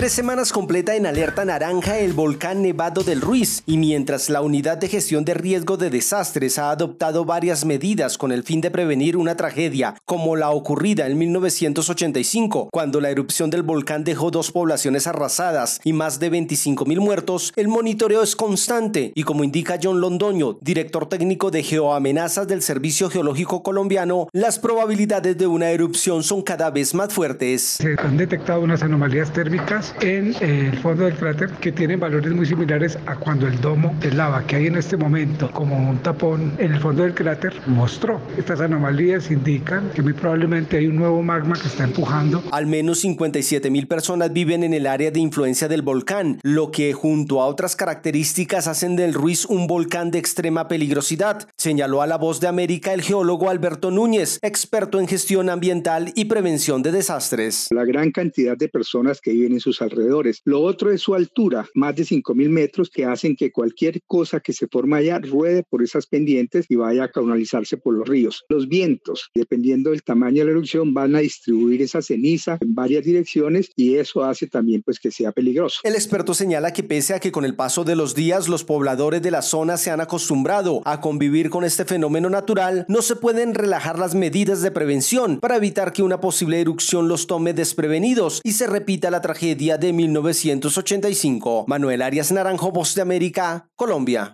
Tres 0.06 0.14
semanas 0.14 0.54
completa 0.54 0.96
en 0.96 1.08
alerta 1.08 1.46
naranja 1.46 1.98
el 1.98 2.14
volcán 2.14 2.62
Nevado 2.62 3.02
del 3.02 3.22
Ruiz 3.22 3.64
y 3.66 3.78
mientras 3.78 4.30
la 4.30 4.44
unidad 4.44 4.78
de 4.78 4.88
gestión 4.88 5.26
de 5.26 5.34
riesgo 5.34 5.78
de 5.78 5.90
desastres 5.90 6.60
ha 6.60 6.70
adoptado 6.70 7.26
varias 7.26 7.66
medidas 7.66 8.20
con 8.20 8.32
el 8.32 8.44
fin 8.44 8.62
de 8.62 8.70
prevenir 8.70 9.18
una 9.18 9.36
tragedia 9.36 9.96
como 10.06 10.36
la 10.36 10.52
ocurrida 10.52 11.08
en 11.08 11.18
1985 11.18 12.70
cuando 12.72 13.02
la 13.02 13.10
erupción 13.10 13.50
del 13.50 13.64
volcán 13.64 14.04
dejó 14.04 14.30
dos 14.30 14.52
poblaciones 14.52 15.08
arrasadas 15.08 15.82
y 15.84 15.94
más 15.94 16.20
de 16.20 16.30
25 16.30 16.86
mil 16.86 17.02
muertos, 17.02 17.52
el 17.56 17.68
monitoreo 17.68 18.22
es 18.22 18.36
constante 18.36 19.12
y 19.16 19.24
como 19.24 19.44
indica 19.44 19.80
John 19.82 20.02
Londoño, 20.02 20.60
director 20.62 21.10
técnico 21.10 21.50
de 21.50 21.64
geoamenazas 21.64 22.48
del 22.48 22.62
Servicio 22.62 23.10
Geológico 23.10 23.64
Colombiano, 23.64 24.28
las 24.34 24.60
probabilidades 24.60 25.36
de 25.36 25.48
una 25.48 25.72
erupción 25.72 26.22
son 26.22 26.44
cada 26.44 26.70
vez 26.70 26.94
más 26.94 27.12
fuertes. 27.12 27.64
Se 27.64 27.96
han 27.98 28.18
detectado 28.18 28.62
unas 28.62 28.84
anomalías 28.84 29.34
térmicas 29.34 29.95
en 30.02 30.34
eh, 30.42 30.70
el 30.72 30.78
fondo 30.80 31.06
del 31.06 31.16
cráter 31.16 31.50
que 31.62 31.72
tienen 31.72 32.00
valores 32.00 32.32
muy 32.34 32.46
similares 32.46 32.98
a 33.06 33.16
cuando 33.16 33.48
el 33.48 33.60
domo 33.62 33.96
de 34.00 34.12
lava 34.12 34.46
que 34.46 34.58
hay 34.58 34.68
en 34.68 34.78
este 34.78 34.98
momento 34.98 35.52
como 35.52 35.78
un 35.90 35.98
tapón 36.00 36.54
en 36.58 36.74
el 36.74 36.80
fondo 36.80 37.04
del 37.04 37.14
cráter 37.14 37.54
mostró. 37.68 38.22
Estas 38.38 38.62
anomalías 38.62 39.32
indican 39.32 39.90
que 39.92 40.02
muy 40.02 40.14
probablemente 40.14 40.78
hay 40.78 40.88
un 40.88 40.96
nuevo 40.96 41.22
magma 41.22 41.56
que 41.60 41.68
está 41.68 41.84
empujando. 41.84 42.44
Al 42.52 42.68
menos 42.68 43.00
57 43.00 43.70
mil 43.70 43.88
personas 43.88 44.34
viven 44.34 44.64
en 44.64 44.74
el 44.74 44.88
área 44.88 45.12
de 45.12 45.20
influencia 45.20 45.68
del 45.68 45.82
volcán, 45.82 46.40
lo 46.44 46.72
que 46.72 46.94
junto 46.94 47.42
a 47.42 47.48
otras 47.48 47.76
características 47.76 48.68
hacen 48.68 48.96
del 48.96 49.14
Ruiz 49.14 49.46
un 49.46 49.68
volcán 49.68 50.12
de 50.12 50.20
extrema 50.20 50.68
peligrosidad, 50.68 51.48
señaló 51.58 52.02
a 52.02 52.08
la 52.08 52.18
voz 52.18 52.40
de 52.40 52.48
América 52.48 52.94
el 52.94 53.02
geólogo 53.02 53.50
Alberto 53.50 53.92
Núñez, 53.92 54.40
experto 54.42 55.00
en 55.00 55.08
gestión 55.08 55.50
ambiental 55.50 56.12
y 56.16 56.26
prevención 56.26 56.84
de 56.84 56.92
desastres. 56.92 57.68
La 57.72 57.86
gran 57.86 58.12
cantidad 58.12 58.58
de 58.58 58.68
personas 58.68 59.22
que 59.22 59.32
viven 59.32 59.54
en 59.54 59.60
sus 59.60 59.82
alrededores. 59.86 60.42
Lo 60.44 60.62
otro 60.62 60.92
es 60.92 61.02
su 61.02 61.16
altura, 61.16 61.68
más 61.74 61.96
de 61.96 62.04
5.000 62.04 62.50
metros, 62.50 62.90
que 62.90 63.06
hacen 63.06 63.36
que 63.36 63.52
cualquier 63.52 64.02
cosa 64.06 64.40
que 64.40 64.54
se 64.54 64.68
forma 64.68 64.98
allá 64.98 65.20
ruede 65.20 65.64
por 65.64 65.82
esas 65.82 66.06
pendientes 66.08 66.66
y 66.70 66.76
vaya 66.76 67.06
a 67.06 67.12
canalizarse 67.12 67.78
por 67.78 67.94
los 67.96 68.08
ríos. 68.08 68.44
Los 68.50 68.68
vientos, 68.68 69.30
dependiendo 69.34 69.92
del 69.92 70.04
tamaño 70.04 70.40
de 70.40 70.46
la 70.46 70.52
erupción, 70.52 70.94
van 70.94 71.16
a 71.16 71.20
distribuir 71.20 71.82
esa 71.82 72.02
ceniza 72.02 72.58
en 72.62 72.76
varias 72.76 73.04
direcciones 73.04 73.72
y 73.76 73.96
eso 73.96 74.24
hace 74.24 74.48
también 74.48 74.82
pues 74.84 75.00
que 75.00 75.12
sea 75.12 75.32
peligroso. 75.32 75.80
El 75.84 75.96
experto 75.96 76.34
señala 76.34 76.74
que 76.74 76.84
pese 76.84 77.14
a 77.14 77.20
que 77.20 77.32
con 77.32 77.46
el 77.46 77.56
paso 77.56 77.84
de 77.84 77.96
los 77.96 78.16
días 78.16 78.48
los 78.48 78.64
pobladores 78.64 79.22
de 79.22 79.32
la 79.32 79.42
zona 79.42 79.78
se 79.78 79.92
han 79.92 80.02
acostumbrado 80.02 80.82
a 80.86 81.02
convivir 81.02 81.50
con 81.50 81.64
este 81.64 81.86
fenómeno 81.86 82.30
natural, 82.30 82.86
no 82.88 83.02
se 83.02 83.16
pueden 83.16 83.54
relajar 83.54 84.00
las 84.00 84.16
medidas 84.16 84.62
de 84.62 84.72
prevención 84.72 85.40
para 85.40 85.58
evitar 85.58 85.94
que 85.94 86.04
una 86.04 86.20
posible 86.20 86.60
erupción 86.60 87.08
los 87.08 87.28
tome 87.28 87.54
desprevenidos 87.54 88.42
y 88.44 88.54
se 88.54 88.68
repita 88.68 89.12
la 89.12 89.22
tragedia 89.22 89.75
de 89.78 89.94
1985. 89.94 91.66
Manuel 91.68 92.02
Arias 92.02 92.32
Naranjo, 92.32 92.72
Voz 92.72 92.96
de 92.96 93.02
América, 93.02 93.70
Colombia. 93.76 94.34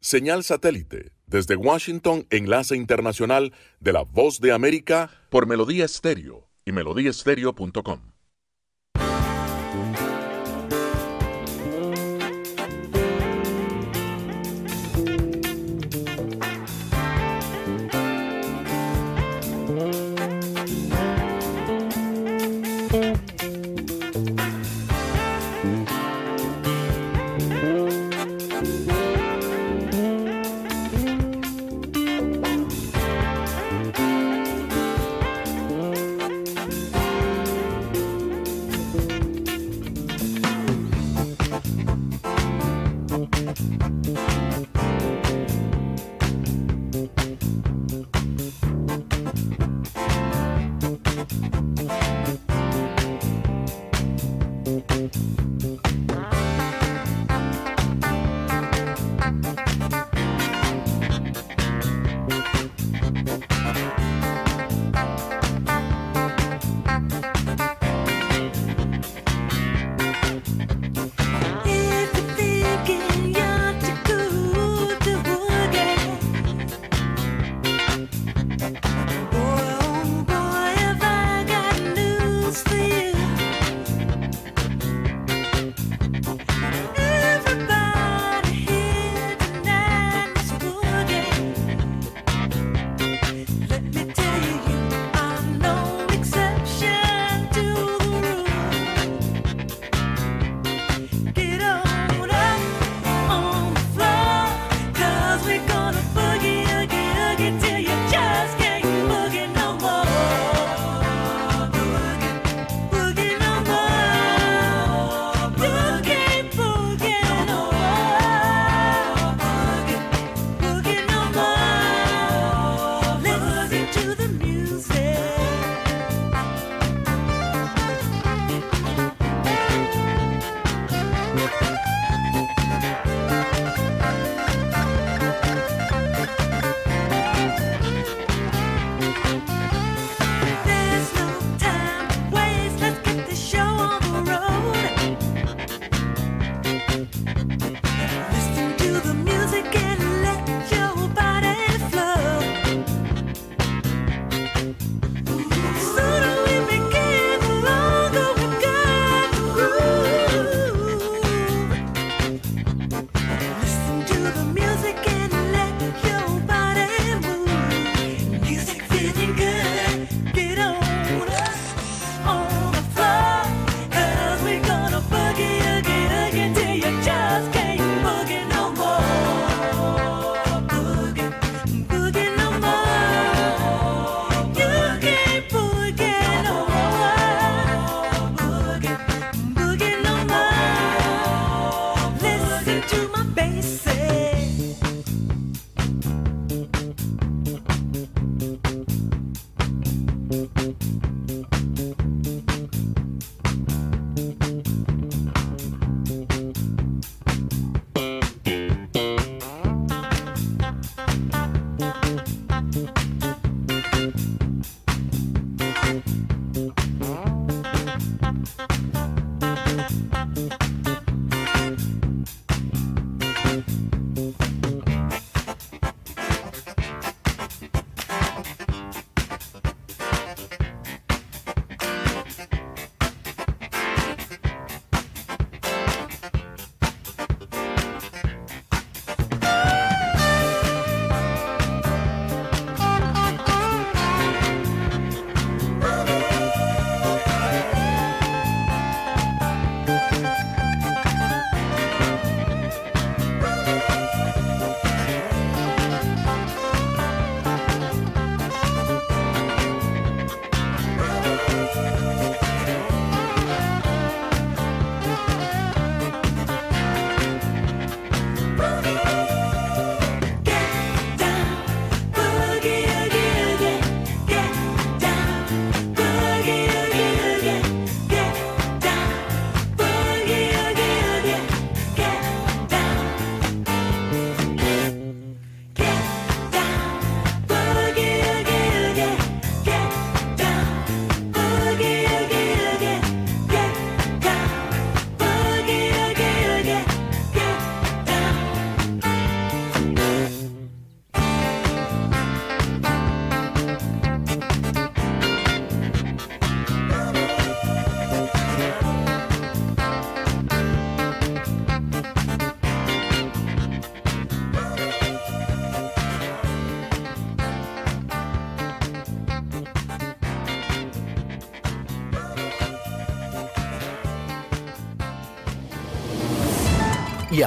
Señal 0.00 0.44
satélite 0.44 1.12
desde 1.28 1.56
Washington, 1.56 2.26
enlace 2.30 2.74
internacional 2.74 3.52
de 3.80 3.92
la 3.92 4.02
Voz 4.02 4.40
de 4.40 4.52
América 4.52 5.10
por 5.30 5.46
Melodía 5.46 5.84
Estéreo 5.84 6.48
y 6.64 6.72
melodíaestéreo.com. 6.72 8.17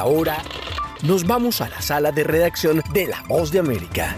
ahora 0.01 0.37
nos 1.03 1.25
vamos 1.25 1.61
a 1.61 1.69
la 1.69 1.81
sala 1.81 2.11
de 2.11 2.23
redacción 2.23 2.81
de 2.91 3.07
La 3.07 3.21
Voz 3.27 3.51
de 3.51 3.59
América. 3.59 4.15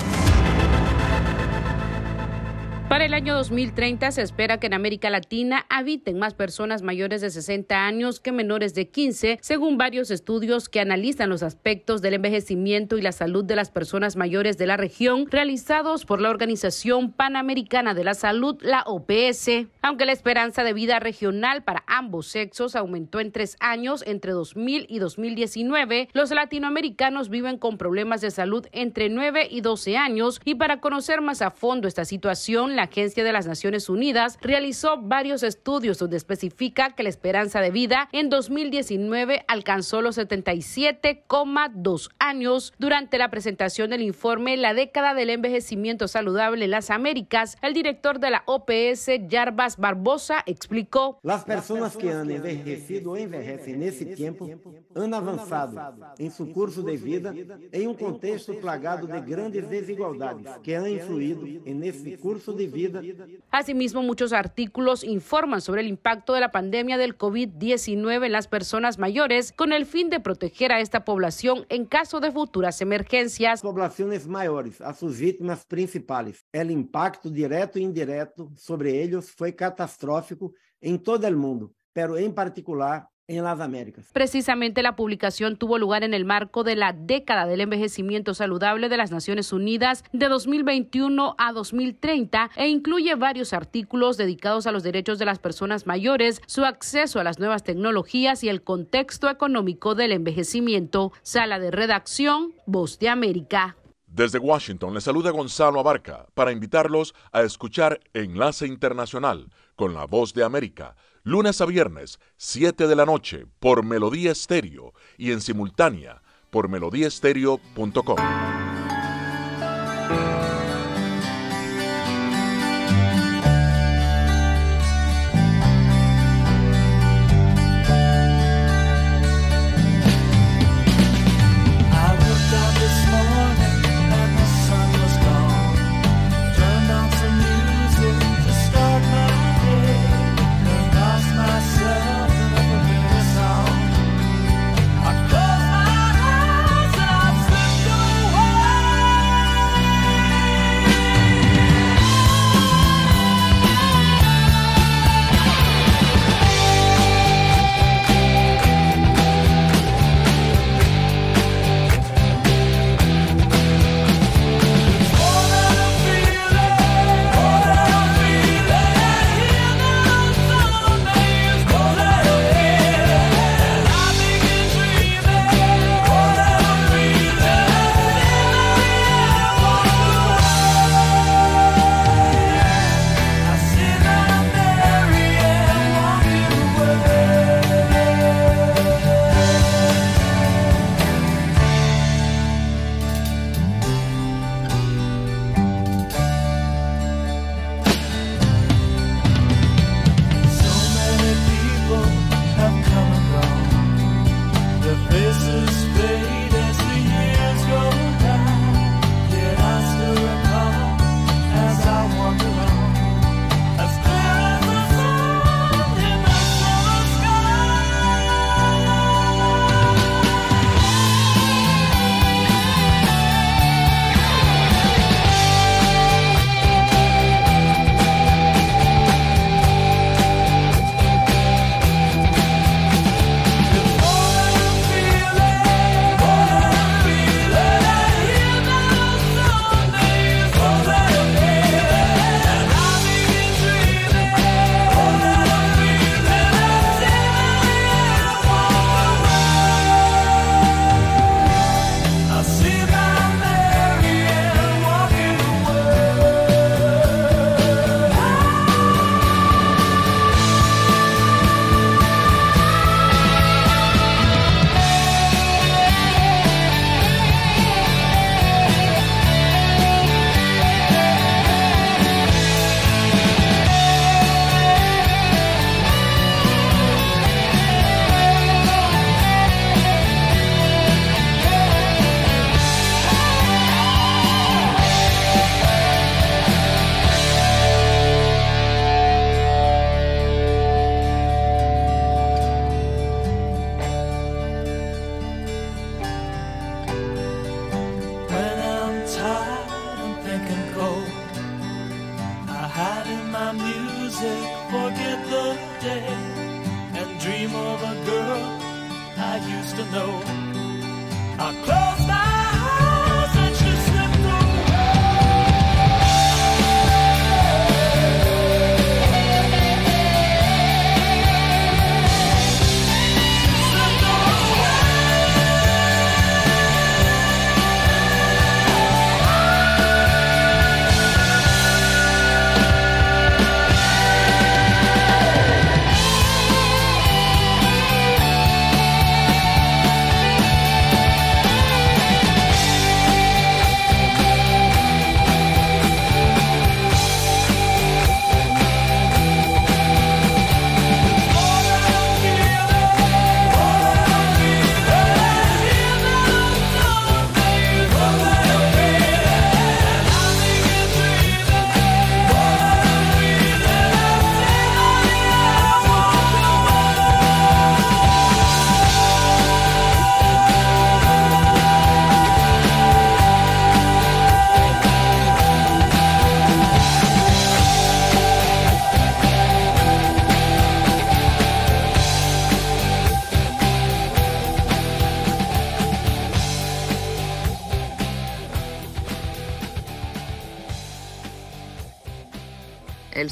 Para 2.87 3.05
el 3.05 3.13
año 3.13 3.33
2030 3.35 4.11
se 4.11 4.21
espera 4.21 4.59
que 4.59 4.67
en 4.67 4.75
América 4.75 5.09
Latina 5.09 5.65
habiten 5.73 6.19
más 6.19 6.35
personas 6.35 6.83
mayores 6.83 7.21
de 7.21 7.31
60 7.31 7.75
años 7.75 8.19
que 8.19 8.31
menores 8.31 8.75
de 8.75 8.89
15, 8.89 9.39
según 9.41 9.79
varios 9.79 10.11
estudios 10.11 10.69
que 10.69 10.79
analizan 10.79 11.29
los 11.29 11.41
aspectos 11.41 12.03
del 12.03 12.13
envejecimiento 12.13 12.99
y 12.99 13.01
la 13.01 13.11
salud 13.11 13.43
de 13.43 13.55
las 13.55 13.71
personas 13.71 14.15
mayores 14.15 14.59
de 14.59 14.67
la 14.67 14.77
región 14.77 15.25
realizados 15.31 16.05
por 16.05 16.21
la 16.21 16.29
Organización 16.29 17.11
Panamericana 17.11 17.95
de 17.95 18.03
la 18.03 18.13
Salud, 18.13 18.55
la 18.61 18.83
OPS. 18.83 19.65
Aunque 19.81 20.05
la 20.05 20.11
esperanza 20.11 20.63
de 20.63 20.73
vida 20.73 20.99
regional 20.99 21.63
para 21.63 21.83
ambos 21.87 22.27
sexos 22.27 22.75
aumentó 22.75 23.19
en 23.19 23.31
tres 23.31 23.57
años 23.59 24.03
entre 24.05 24.31
2000 24.31 24.85
y 24.89 24.99
2019, 24.99 26.09
los 26.13 26.29
latinoamericanos 26.29 27.29
viven 27.29 27.57
con 27.57 27.79
problemas 27.79 28.21
de 28.21 28.29
salud 28.29 28.67
entre 28.73 29.09
9 29.09 29.47
y 29.49 29.61
12 29.61 29.97
años 29.97 30.39
y 30.45 30.53
para 30.53 30.79
conocer 30.81 31.21
más 31.21 31.41
a 31.41 31.49
fondo 31.49 31.87
esta 31.87 32.05
situación, 32.05 32.75
la 32.75 32.83
Agencia 32.83 33.23
de 33.23 33.33
las 33.33 33.47
Naciones 33.47 33.89
Unidas 33.89 34.37
realizó 34.39 35.01
varios 35.01 35.41
estudios 35.41 35.62
donde 35.63 36.17
especifica 36.17 36.91
que 36.91 37.03
la 37.03 37.09
esperanza 37.09 37.61
de 37.61 37.71
vida 37.71 38.09
en 38.11 38.29
2019 38.29 39.45
alcanzó 39.47 40.01
los 40.01 40.17
77,2 40.17 42.09
años. 42.19 42.73
Durante 42.79 43.17
la 43.17 43.29
presentación 43.29 43.89
del 43.89 44.01
informe 44.01 44.57
La 44.57 44.73
década 44.73 45.13
del 45.13 45.29
envejecimiento 45.29 46.07
saludable 46.07 46.65
en 46.65 46.71
las 46.71 46.89
Américas, 46.89 47.57
el 47.61 47.73
director 47.73 48.19
de 48.19 48.31
la 48.31 48.43
OPS, 48.45 49.09
Jarbas 49.29 49.77
Barbosa, 49.77 50.43
explicó: 50.45 51.19
Las 51.23 51.45
personas 51.45 51.95
que 51.95 52.11
han 52.11 52.29
envejecido 52.29 53.11
o 53.11 53.17
envejecen 53.17 53.75
en 53.75 53.83
ese 53.83 54.05
tiempo 54.05 54.49
han 54.95 55.13
avanzado 55.13 55.95
en 56.17 56.31
su 56.31 56.51
curso 56.51 56.81
de 56.81 56.97
vida 56.97 57.33
en 57.71 57.87
un 57.87 57.95
contexto 57.95 58.53
plagado 58.59 59.07
de 59.07 59.21
grandes 59.21 59.69
desigualdades 59.69 60.47
que 60.61 60.75
han 60.75 60.89
influido 60.89 61.45
en 61.65 61.83
ese 61.83 62.17
curso 62.17 62.51
de 62.51 62.67
vida. 62.67 63.01
Asimismo, 63.49 64.03
muchos 64.03 64.33
artículos 64.33 65.03
informan 65.03 65.52
sobre 65.61 65.81
el 65.81 65.87
impacto 65.87 66.33
de 66.33 66.41
la 66.41 66.51
pandemia 66.51 66.97
del 66.97 67.17
COVID-19 67.17 68.25
en 68.25 68.31
las 68.31 68.47
personas 68.47 68.99
mayores 68.99 69.51
con 69.51 69.73
el 69.73 69.85
fin 69.85 70.09
de 70.09 70.19
proteger 70.19 70.71
a 70.71 70.79
esta 70.79 71.05
población 71.05 71.65
en 71.69 71.85
caso 71.85 72.19
de 72.19 72.31
futuras 72.31 72.81
emergencias. 72.81 73.61
Poblaciones 73.61 74.27
mayores, 74.27 74.81
a 74.81 74.93
sus 74.93 75.19
víctimas 75.19 75.65
principales. 75.65 76.45
El 76.51 76.71
impacto 76.71 77.29
directo 77.29 77.79
e 77.79 77.81
indirecto 77.81 78.51
sobre 78.55 79.01
ellos 79.01 79.31
fue 79.31 79.55
catastrófico 79.55 80.53
en 80.81 81.01
todo 81.01 81.25
el 81.27 81.35
mundo, 81.35 81.71
pero 81.93 82.17
en 82.17 82.33
particular 82.33 83.07
en 83.37 83.43
las 83.43 83.59
Américas. 83.59 84.09
Precisamente 84.13 84.81
la 84.81 84.95
publicación 84.95 85.57
tuvo 85.57 85.77
lugar 85.77 86.03
en 86.03 86.13
el 86.13 86.25
marco 86.25 86.63
de 86.63 86.75
la 86.75 86.93
década 86.93 87.45
del 87.45 87.61
envejecimiento 87.61 88.33
saludable 88.33 88.89
de 88.89 88.97
las 88.97 89.11
Naciones 89.11 89.53
Unidas 89.53 90.03
de 90.13 90.27
2021 90.27 91.35
a 91.37 91.51
2030 91.51 92.51
e 92.55 92.67
incluye 92.67 93.15
varios 93.15 93.53
artículos 93.53 94.17
dedicados 94.17 94.67
a 94.67 94.71
los 94.71 94.83
derechos 94.83 95.19
de 95.19 95.25
las 95.25 95.39
personas 95.39 95.87
mayores, 95.87 96.41
su 96.45 96.65
acceso 96.65 97.19
a 97.19 97.23
las 97.23 97.39
nuevas 97.39 97.63
tecnologías 97.63 98.43
y 98.43 98.49
el 98.49 98.63
contexto 98.63 99.29
económico 99.29 99.95
del 99.95 100.11
envejecimiento. 100.11 101.11
Sala 101.21 101.59
de 101.59 101.71
redacción, 101.71 102.53
Voz 102.65 102.99
de 102.99 103.09
América. 103.09 103.75
Desde 104.07 104.37
Washington 104.37 104.93
le 104.93 105.01
saluda 105.01 105.31
Gonzalo 105.31 105.79
Abarca 105.79 106.27
para 106.35 106.51
invitarlos 106.51 107.15
a 107.31 107.41
escuchar 107.41 107.99
Enlace 108.13 108.67
Internacional 108.67 109.49
con 109.75 109.95
la 109.95 110.05
Voz 110.05 110.35
de 110.35 110.43
América 110.43 110.95
lunes 111.23 111.61
a 111.61 111.65
viernes, 111.65 112.19
7 112.37 112.87
de 112.87 112.95
la 112.95 113.05
noche, 113.05 113.45
por 113.59 113.83
Melodía 113.83 114.31
Estéreo 114.31 114.93
y 115.17 115.31
en 115.31 115.41
simultánea 115.41 116.21
por 116.49 116.69
melodíaestéreo.com. 116.69 118.72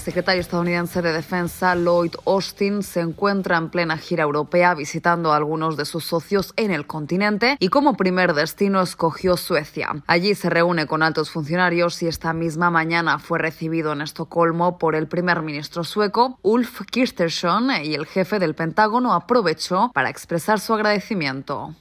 secretario 0.01 0.41
estadounidense 0.41 1.01
de 1.01 1.13
Defensa, 1.13 1.75
Lloyd 1.75 2.15
Austin, 2.25 2.83
se 2.83 2.99
encuentra 2.99 3.57
en 3.57 3.69
plena 3.69 3.97
gira 3.97 4.23
europea 4.23 4.73
visitando 4.73 5.31
a 5.31 5.37
algunos 5.37 5.77
de 5.77 5.85
sus 5.85 6.03
socios 6.05 6.53
en 6.57 6.71
el 6.71 6.87
continente 6.87 7.55
y 7.59 7.69
como 7.69 7.95
primer 7.95 8.33
destino 8.33 8.81
escogió 8.81 9.37
Suecia. 9.37 10.03
Allí 10.07 10.35
se 10.35 10.49
reúne 10.49 10.87
con 10.87 11.03
altos 11.03 11.29
funcionarios 11.31 12.01
y 12.01 12.07
esta 12.07 12.33
misma 12.33 12.69
mañana 12.69 13.19
fue 13.19 13.39
recibido 13.39 13.93
en 13.93 14.01
Estocolmo 14.01 14.77
por 14.77 14.95
el 14.95 15.07
primer 15.07 15.41
ministro 15.41 15.83
sueco, 15.83 16.39
Ulf 16.41 16.81
Kristersson, 16.91 17.69
y 17.83 17.93
el 17.93 18.05
jefe 18.05 18.39
del 18.39 18.55
Pentágono 18.55 19.13
aprovechó 19.13 19.91
para 19.93 20.09
expresar 20.09 20.59
su 20.59 20.73
agradecimiento. 20.73 21.75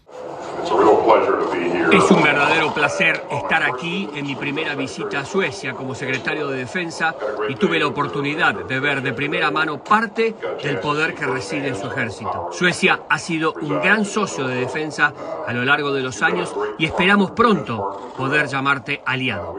Es 1.93 2.11
un 2.11 2.23
verdadero 2.23 2.73
placer 2.73 3.25
estar 3.31 3.63
aquí 3.63 4.09
en 4.15 4.27
mi 4.27 4.37
primera 4.37 4.75
visita 4.75 5.21
a 5.21 5.25
Suecia 5.25 5.73
como 5.73 5.95
secretario 5.95 6.49
de 6.49 6.59
Defensa 6.59 7.15
y 7.49 7.55
tuve 7.57 7.79
la 7.79 7.87
oportunidad 7.87 8.55
de 8.55 8.81
ver 8.81 9.03
de 9.03 9.13
primera 9.13 9.51
mano 9.51 9.83
parte 9.83 10.35
del 10.63 10.79
poder 10.79 11.15
que 11.15 11.27
reside 11.27 11.69
en 11.69 11.77
su 11.77 11.87
ejército. 11.87 12.51
Suecia 12.53 13.01
ha 13.09 13.19
sido 13.19 13.55
un 13.61 13.81
gran 13.81 14.05
socio 14.05 14.47
de 14.47 14.57
defensa 14.57 15.13
a 15.47 15.53
lo 15.53 15.65
largo 15.65 15.93
de 15.93 16.03
los 16.03 16.23
años 16.23 16.55
y 16.79 16.85
esperamos 16.85 17.33
pronto 17.33 18.13
poder 18.17 18.47
llamarte 18.47 19.03
aliado. 19.05 19.57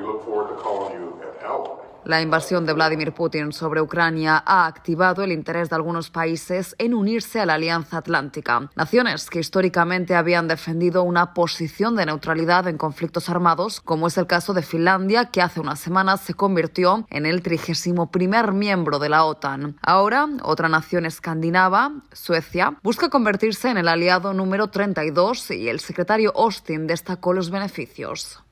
La 2.11 2.21
invasión 2.21 2.65
de 2.65 2.73
Vladimir 2.73 3.13
Putin 3.13 3.53
sobre 3.53 3.79
Ucrania 3.79 4.43
ha 4.45 4.65
activado 4.65 5.23
el 5.23 5.31
interés 5.31 5.69
de 5.69 5.77
algunos 5.77 6.09
países 6.09 6.75
en 6.77 6.93
unirse 6.93 7.39
a 7.39 7.45
la 7.45 7.53
Alianza 7.53 7.99
Atlántica. 7.99 8.69
Naciones 8.75 9.29
que 9.29 9.39
históricamente 9.39 10.13
habían 10.13 10.49
defendido 10.49 11.03
una 11.03 11.33
posición 11.33 11.95
de 11.95 12.05
neutralidad 12.05 12.67
en 12.67 12.77
conflictos 12.77 13.29
armados, 13.29 13.79
como 13.79 14.07
es 14.07 14.17
el 14.17 14.27
caso 14.27 14.53
de 14.53 14.61
Finlandia, 14.61 15.27
que 15.31 15.41
hace 15.41 15.61
unas 15.61 15.79
semanas 15.79 16.19
se 16.19 16.33
convirtió 16.33 17.07
en 17.09 17.25
el 17.25 17.41
trigésimo 17.41 18.11
primer 18.11 18.51
miembro 18.51 18.99
de 18.99 19.07
la 19.07 19.23
OTAN. 19.23 19.77
Ahora, 19.81 20.27
otra 20.43 20.67
nación 20.67 21.05
escandinava, 21.05 21.93
Suecia, 22.11 22.73
busca 22.83 23.07
convertirse 23.07 23.69
en 23.69 23.77
el 23.77 23.87
aliado 23.87 24.33
número 24.33 24.67
32 24.67 25.51
y 25.51 25.69
el 25.69 25.79
secretario 25.79 26.33
Austin 26.35 26.87
destacó 26.87 27.31
los 27.31 27.49
beneficios. 27.51 28.43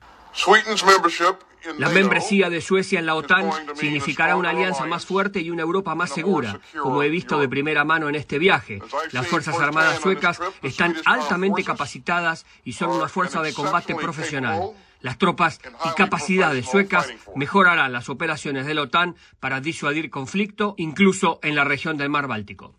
La 1.78 1.88
membresía 1.88 2.50
de 2.50 2.60
Suecia 2.60 2.98
en 2.98 3.06
la 3.06 3.14
OTAN 3.14 3.50
significará 3.74 4.36
una 4.36 4.50
alianza 4.50 4.86
más 4.86 5.06
fuerte 5.06 5.40
y 5.40 5.50
una 5.50 5.62
Europa 5.62 5.94
más 5.94 6.10
segura, 6.10 6.60
como 6.80 7.02
he 7.02 7.08
visto 7.08 7.38
de 7.38 7.48
primera 7.48 7.84
mano 7.84 8.08
en 8.08 8.14
este 8.14 8.38
viaje. 8.38 8.80
Las 9.12 9.26
Fuerzas 9.26 9.58
Armadas 9.58 10.00
suecas 10.00 10.40
están 10.62 10.96
altamente 11.04 11.64
capacitadas 11.64 12.46
y 12.64 12.72
son 12.72 12.90
una 12.90 13.08
fuerza 13.08 13.42
de 13.42 13.52
combate 13.52 13.94
profesional. 13.94 14.72
Las 15.00 15.16
tropas 15.16 15.60
y 15.84 15.94
capacidades 15.94 16.66
suecas 16.66 17.08
mejorarán 17.34 17.92
las 17.92 18.10
operaciones 18.10 18.66
de 18.66 18.74
la 18.74 18.82
OTAN 18.82 19.16
para 19.38 19.60
disuadir 19.60 20.10
conflicto, 20.10 20.74
incluso 20.76 21.40
en 21.42 21.54
la 21.54 21.64
región 21.64 21.96
del 21.96 22.10
Mar 22.10 22.26
Báltico. 22.26 22.74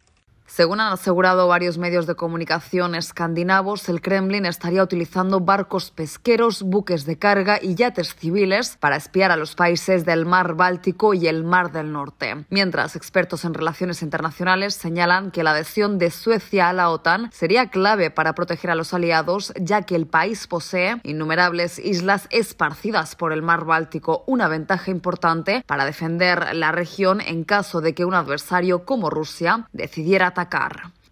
Según 0.53 0.81
han 0.81 0.91
asegurado 0.91 1.47
varios 1.47 1.77
medios 1.77 2.07
de 2.07 2.15
comunicación 2.15 2.93
escandinavos, 2.93 3.87
el 3.87 4.01
Kremlin 4.01 4.45
estaría 4.45 4.83
utilizando 4.83 5.39
barcos 5.39 5.91
pesqueros, 5.91 6.61
buques 6.63 7.05
de 7.05 7.17
carga 7.17 7.57
y 7.61 7.75
yates 7.75 8.13
civiles 8.15 8.75
para 8.77 8.97
espiar 8.97 9.31
a 9.31 9.37
los 9.37 9.55
países 9.55 10.03
del 10.03 10.25
Mar 10.25 10.55
Báltico 10.55 11.13
y 11.13 11.27
el 11.27 11.45
Mar 11.45 11.71
del 11.71 11.93
Norte. 11.93 12.43
Mientras 12.49 12.97
expertos 12.97 13.45
en 13.45 13.53
relaciones 13.53 14.01
internacionales 14.01 14.73
señalan 14.75 15.31
que 15.31 15.41
la 15.41 15.51
adhesión 15.51 15.97
de 15.97 16.11
Suecia 16.11 16.67
a 16.67 16.73
la 16.73 16.89
OTAN 16.89 17.31
sería 17.31 17.69
clave 17.69 18.11
para 18.11 18.35
proteger 18.35 18.71
a 18.71 18.75
los 18.75 18.93
aliados, 18.93 19.53
ya 19.55 19.83
que 19.83 19.95
el 19.95 20.05
país 20.05 20.47
posee 20.47 20.99
innumerables 21.03 21.79
islas 21.79 22.27
esparcidas 22.29 23.15
por 23.15 23.31
el 23.31 23.41
Mar 23.41 23.63
Báltico, 23.63 24.25
una 24.27 24.49
ventaja 24.49 24.91
importante 24.91 25.63
para 25.65 25.85
defender 25.85 26.53
la 26.55 26.73
región 26.73 27.21
en 27.21 27.45
caso 27.45 27.79
de 27.79 27.93
que 27.95 28.03
un 28.03 28.15
adversario 28.15 28.83
como 28.83 29.09
Rusia 29.09 29.69
decidiera 29.71 30.27
atacar 30.27 30.40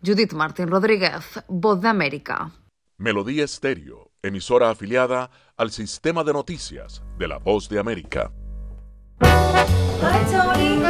Judith 0.01 0.34
Martín 0.34 0.69
Rodríguez, 0.69 1.43
Voz 1.47 1.82
de 1.82 1.89
América. 1.89 2.51
Melodía 2.97 3.43
Estéreo, 3.43 4.11
emisora 4.23 4.69
afiliada 4.69 5.30
al 5.57 5.71
sistema 5.71 6.23
de 6.23 6.34
noticias 6.34 7.03
de 7.17 7.27
la 7.27 7.38
Voz 7.38 7.69
de 7.69 7.80
América. 7.80 8.32
Hi, 9.21 10.25
Tony. 10.32 10.82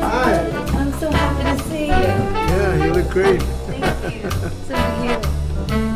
Hi. 0.00 0.50
I'm 0.74 0.92
so 0.98 1.10
happy 1.10 1.44
to 1.44 1.56
see 1.68 1.86
you. 1.86 1.92
Yeah, 1.92 2.86
you 2.86 2.92
look 2.94 3.10
great. 3.10 3.42
Thank 3.42 4.24
you. 4.24 4.30
So 4.66 4.76
cute. 5.02 5.26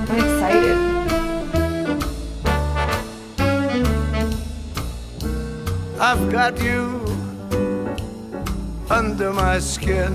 I'm 0.09 0.19
excited. 0.19 0.79
I've 5.99 6.31
got 6.31 6.61
you 6.63 7.03
under 8.91 9.33
my 9.33 9.59
skin. 9.59 10.15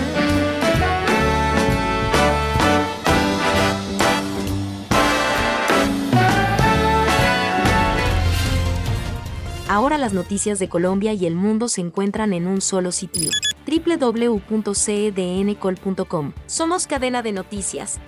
Ahora 9.71 9.97
las 9.97 10.11
noticias 10.11 10.59
de 10.59 10.67
Colombia 10.67 11.13
y 11.13 11.25
el 11.25 11.35
mundo 11.35 11.69
se 11.69 11.79
encuentran 11.79 12.33
en 12.33 12.45
un 12.45 12.59
solo 12.59 12.91
sitio. 12.91 13.29
www.cdncol.com. 13.65 16.33
Somos 16.45 16.87
cadena 16.87 17.21
de 17.21 17.31
noticias. 17.31 18.01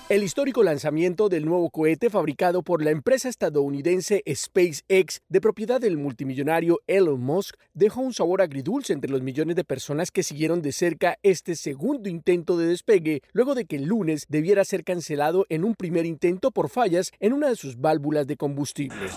El 0.08 0.22
histórico 0.22 0.62
lanzamiento 0.62 1.28
del 1.28 1.44
nuevo 1.44 1.68
cohete 1.68 2.08
fabricado 2.08 2.62
por 2.62 2.82
la 2.82 2.90
empresa 2.92 3.28
estadounidense 3.28 4.22
SpaceX, 4.26 5.20
de 5.28 5.40
propiedad 5.42 5.82
del 5.82 5.98
multimillonario 5.98 6.80
Elon 6.86 7.20
Musk, 7.20 7.56
dejó 7.74 8.00
un 8.00 8.14
sabor 8.14 8.40
agridulce 8.40 8.94
entre 8.94 9.10
los 9.10 9.20
millones 9.20 9.54
de 9.54 9.64
personas 9.64 10.10
que 10.10 10.22
siguieron 10.22 10.62
de 10.62 10.72
cerca 10.72 11.18
este 11.22 11.56
segundo 11.56 12.08
intento 12.08 12.56
de 12.56 12.68
despegue, 12.68 13.20
luego 13.34 13.54
de 13.54 13.66
que 13.66 13.76
el 13.76 13.84
lunes 13.84 14.24
debiera 14.30 14.64
ser 14.64 14.82
cancelado 14.82 15.44
en 15.50 15.62
un 15.62 15.74
primer 15.74 16.06
intento 16.06 16.52
por 16.52 16.70
fallas 16.70 17.12
en 17.20 17.34
una 17.34 17.50
de 17.50 17.56
sus 17.56 17.78
válvulas 17.78 18.26
de 18.26 18.38
combustible. 18.38 19.08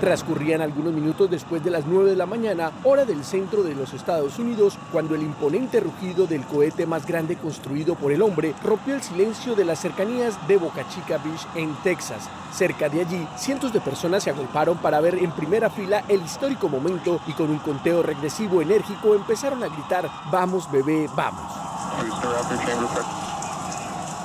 Transcurrían 0.00 0.60
algunos 0.60 0.92
minutos 0.92 1.30
después 1.30 1.64
de 1.64 1.70
las 1.70 1.86
9 1.86 2.10
de 2.10 2.16
la 2.16 2.26
mañana, 2.26 2.70
hora 2.84 3.06
del 3.06 3.24
centro 3.24 3.62
de 3.62 3.74
los 3.74 3.94
Estados 3.94 4.38
Unidos, 4.38 4.78
cuando 4.92 5.14
el 5.14 5.22
imponente 5.22 5.80
rugido 5.80 6.26
del 6.26 6.44
cohete 6.44 6.86
más 6.86 7.06
grande 7.06 7.36
construido 7.36 7.94
por 7.94 8.12
el 8.12 8.20
hombre 8.20 8.54
rompió 8.62 8.94
el 8.94 9.02
silencio 9.02 9.54
de 9.54 9.64
las 9.64 9.80
cercanías 9.80 10.36
de 10.46 10.58
Boca 10.58 10.86
Chica 10.88 11.16
Beach 11.18 11.46
en 11.54 11.74
Texas. 11.76 12.28
Cerca 12.52 12.90
de 12.90 13.00
allí, 13.00 13.26
cientos 13.36 13.72
de 13.72 13.80
personas 13.80 14.22
se 14.22 14.30
agolparon 14.30 14.76
para 14.78 15.00
ver 15.00 15.14
en 15.16 15.32
primera 15.32 15.70
fila 15.70 16.04
el 16.08 16.22
histórico 16.22 16.68
momento 16.68 17.20
y 17.26 17.32
con 17.32 17.48
un 17.48 17.58
conteo 17.58 18.02
regresivo 18.02 18.60
enérgico 18.60 19.14
empezaron 19.14 19.64
a 19.64 19.68
gritar, 19.68 20.10
vamos 20.30 20.70
bebé, 20.70 21.08
vamos. 21.16 21.42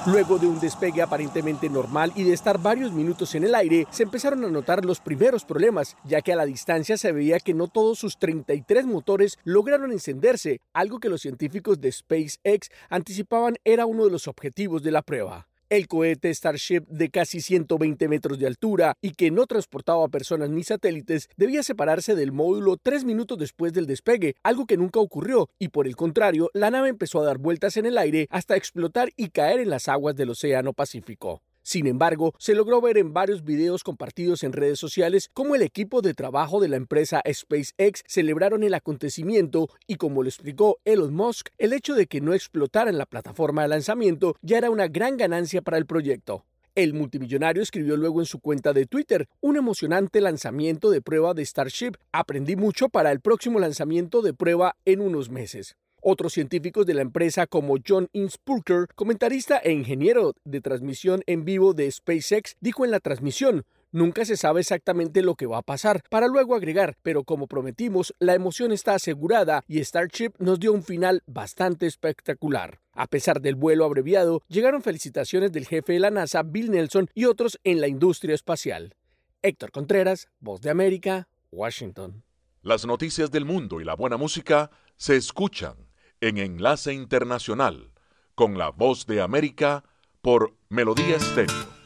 Luego 0.08 0.40
de 0.40 0.48
un 0.48 0.60
despegue 0.60 1.04
aparentemente 1.04 1.70
normal 1.70 2.12
y 2.16 2.24
de 2.24 2.34
estar 2.34 2.58
varios 2.60 2.92
minutos 2.92 3.36
en 3.36 3.44
el 3.44 3.54
aire, 3.54 3.86
se 3.92 4.02
empezaron 4.02 4.44
a 4.44 4.50
notar 4.50 4.84
los 4.84 5.00
primeros 5.00 5.46
problemas, 5.46 5.96
ya 6.04 6.22
que 6.22 6.34
a 6.34 6.36
la 6.36 6.48
distancia 6.48 6.98
se 6.98 7.12
veía 7.12 7.40
que 7.40 7.54
no 7.54 7.68
todos 7.68 8.00
sus 8.00 8.18
33 8.18 8.88
motores 8.88 9.38
lograron 9.44 9.92
encenderse, 9.92 10.60
algo 10.74 11.00
que 11.00 11.10
los 11.10 11.22
científicos 11.22 11.80
de 11.80 11.92
SpaceX 11.92 12.70
anticipaban 12.90 13.58
era 13.64 13.86
uno 13.86 14.06
de 14.06 14.12
los 14.12 14.28
objetivos 14.28 14.82
de 14.82 14.90
la 14.90 15.04
prueba. 15.04 15.51
El 15.72 15.88
cohete 15.88 16.30
Starship 16.34 16.82
de 16.90 17.10
casi 17.10 17.40
120 17.40 18.10
metros 18.10 18.38
de 18.38 18.46
altura 18.46 18.98
y 19.00 19.12
que 19.12 19.32
no 19.32 19.48
transportaba 19.48 20.10
personas 20.10 20.50
ni 20.50 20.66
satélites 20.66 21.30
debía 21.38 21.64
separarse 21.64 22.14
del 22.14 22.34
módulo 22.34 22.76
tres 22.76 23.06
minutos 23.06 23.38
después 23.38 23.72
del 23.72 23.86
despegue, 23.86 24.36
algo 24.44 24.66
que 24.66 24.76
nunca 24.76 25.00
ocurrió, 25.00 25.50
y 25.60 25.70
por 25.70 25.88
el 25.88 25.96
contrario, 25.96 26.50
la 26.54 26.72
nave 26.72 26.90
empezó 26.90 27.22
a 27.22 27.26
dar 27.26 27.38
vueltas 27.38 27.78
en 27.78 27.86
el 27.86 27.98
aire 27.98 28.28
hasta 28.32 28.58
explotar 28.58 29.12
y 29.16 29.30
caer 29.30 29.62
en 29.62 29.70
las 29.70 29.88
aguas 29.88 30.14
del 30.18 30.32
Océano 30.32 30.74
Pacífico. 30.74 31.42
Sin 31.64 31.86
embargo, 31.86 32.34
se 32.40 32.56
logró 32.56 32.82
ver 32.82 32.98
en 32.98 33.14
varios 33.14 33.44
videos 33.44 33.84
compartidos 33.84 34.44
en 34.44 34.54
redes 34.54 34.80
sociales 34.80 35.30
cómo 35.34 35.56
el 35.56 35.62
equipo 35.62 36.02
de 36.02 36.14
trabajo 36.14 36.60
de 36.60 36.70
la 36.70 36.78
empresa 36.78 37.22
SpaceX 37.32 38.04
celebraron 38.08 38.64
el 38.64 38.74
acontecimiento 38.74 39.70
y 39.86 39.96
como 39.96 40.24
lo 40.24 40.30
explicó 40.30 40.80
Elon 40.86 41.14
Musk, 41.14 41.50
el 41.60 41.74
hecho 41.74 41.94
de 41.94 42.08
que 42.08 42.22
no 42.22 42.34
explotara 42.34 42.90
en 42.90 42.98
la 42.98 43.06
plataforma 43.06 43.62
de 43.62 43.68
lanzamiento 43.68 44.36
ya 44.42 44.58
era 44.58 44.72
una 44.72 44.88
gran 44.88 45.18
ganancia 45.18 45.62
para 45.62 45.78
el 45.78 45.86
proyecto. 45.86 46.46
El 46.74 46.94
multimillonario 46.94 47.62
escribió 47.62 47.98
luego 47.98 48.22
en 48.22 48.26
su 48.26 48.40
cuenta 48.40 48.72
de 48.72 48.86
Twitter, 48.86 49.28
un 49.42 49.58
emocionante 49.58 50.22
lanzamiento 50.22 50.90
de 50.90 51.02
prueba 51.02 51.34
de 51.34 51.46
Starship. 51.46 51.92
Aprendí 52.14 52.56
mucho 52.56 52.88
para 52.88 53.12
el 53.12 53.20
próximo 53.20 53.60
lanzamiento 53.60 54.22
de 54.22 54.34
prueba 54.34 54.78
en 54.86 55.02
unos 55.02 55.30
meses. 55.30 55.76
Otros 56.04 56.34
científicos 56.34 56.88
de 56.88 56.96
la 56.96 57.04
empresa 57.04 57.46
como 57.46 57.76
John 57.88 58.10
Inspurker, 58.12 58.88
comentarista 58.96 59.60
e 59.60 59.72
ingeniero 59.72 60.34
de 60.44 60.60
transmisión 60.60 61.22
en 61.28 61.46
vivo 61.46 61.76
de 61.76 61.92
SpaceX, 61.92 62.58
dijo 62.60 62.84
en 62.86 62.90
la 62.92 63.00
transmisión, 63.00 63.66
Nunca 63.94 64.26
se 64.26 64.36
sabe 64.36 64.62
exactamente 64.62 65.22
lo 65.22 65.36
que 65.36 65.46
va 65.46 65.60
a 65.60 65.62
pasar, 65.62 66.02
para 66.10 66.28
luego 66.28 66.56
agregar, 66.56 66.98
pero 67.04 67.24
como 67.24 67.46
prometimos, 67.46 68.16
la 68.20 68.34
emoción 68.34 68.72
está 68.72 68.96
asegurada 68.96 69.64
y 69.68 69.84
Starship 69.84 70.32
nos 70.40 70.60
dio 70.60 70.74
un 70.74 70.82
final 70.82 71.22
bastante 71.28 71.86
espectacular. 71.86 72.80
A 72.94 73.06
pesar 73.06 73.42
del 73.42 73.56
vuelo 73.56 73.86
abreviado, 73.86 74.42
llegaron 74.48 74.82
felicitaciones 74.82 75.52
del 75.52 75.68
jefe 75.68 75.94
de 75.94 76.00
la 76.00 76.10
NASA, 76.10 76.42
Bill 76.42 76.72
Nelson, 76.72 77.10
y 77.14 77.26
otros 77.26 77.60
en 77.64 77.80
la 77.80 77.90
industria 77.90 78.34
espacial. 78.34 78.96
Héctor 79.44 79.72
Contreras, 79.72 80.30
Voz 80.40 80.62
de 80.62 80.72
América, 80.72 81.28
Washington. 81.52 82.24
Las 82.64 82.88
noticias 82.88 83.30
del 83.30 83.44
mundo 83.44 83.82
y 83.82 83.84
la 83.84 83.96
buena 83.96 84.16
música 84.16 84.72
se 84.96 85.18
escuchan 85.18 85.91
en 86.22 86.38
Enlace 86.38 86.94
Internacional 86.94 87.92
con 88.36 88.58
la 88.58 88.70
Voz 88.70 89.08
de 89.08 89.22
América 89.22 89.84
por 90.22 90.56
Melodía 90.70 91.18
Estéreo. 91.18 91.81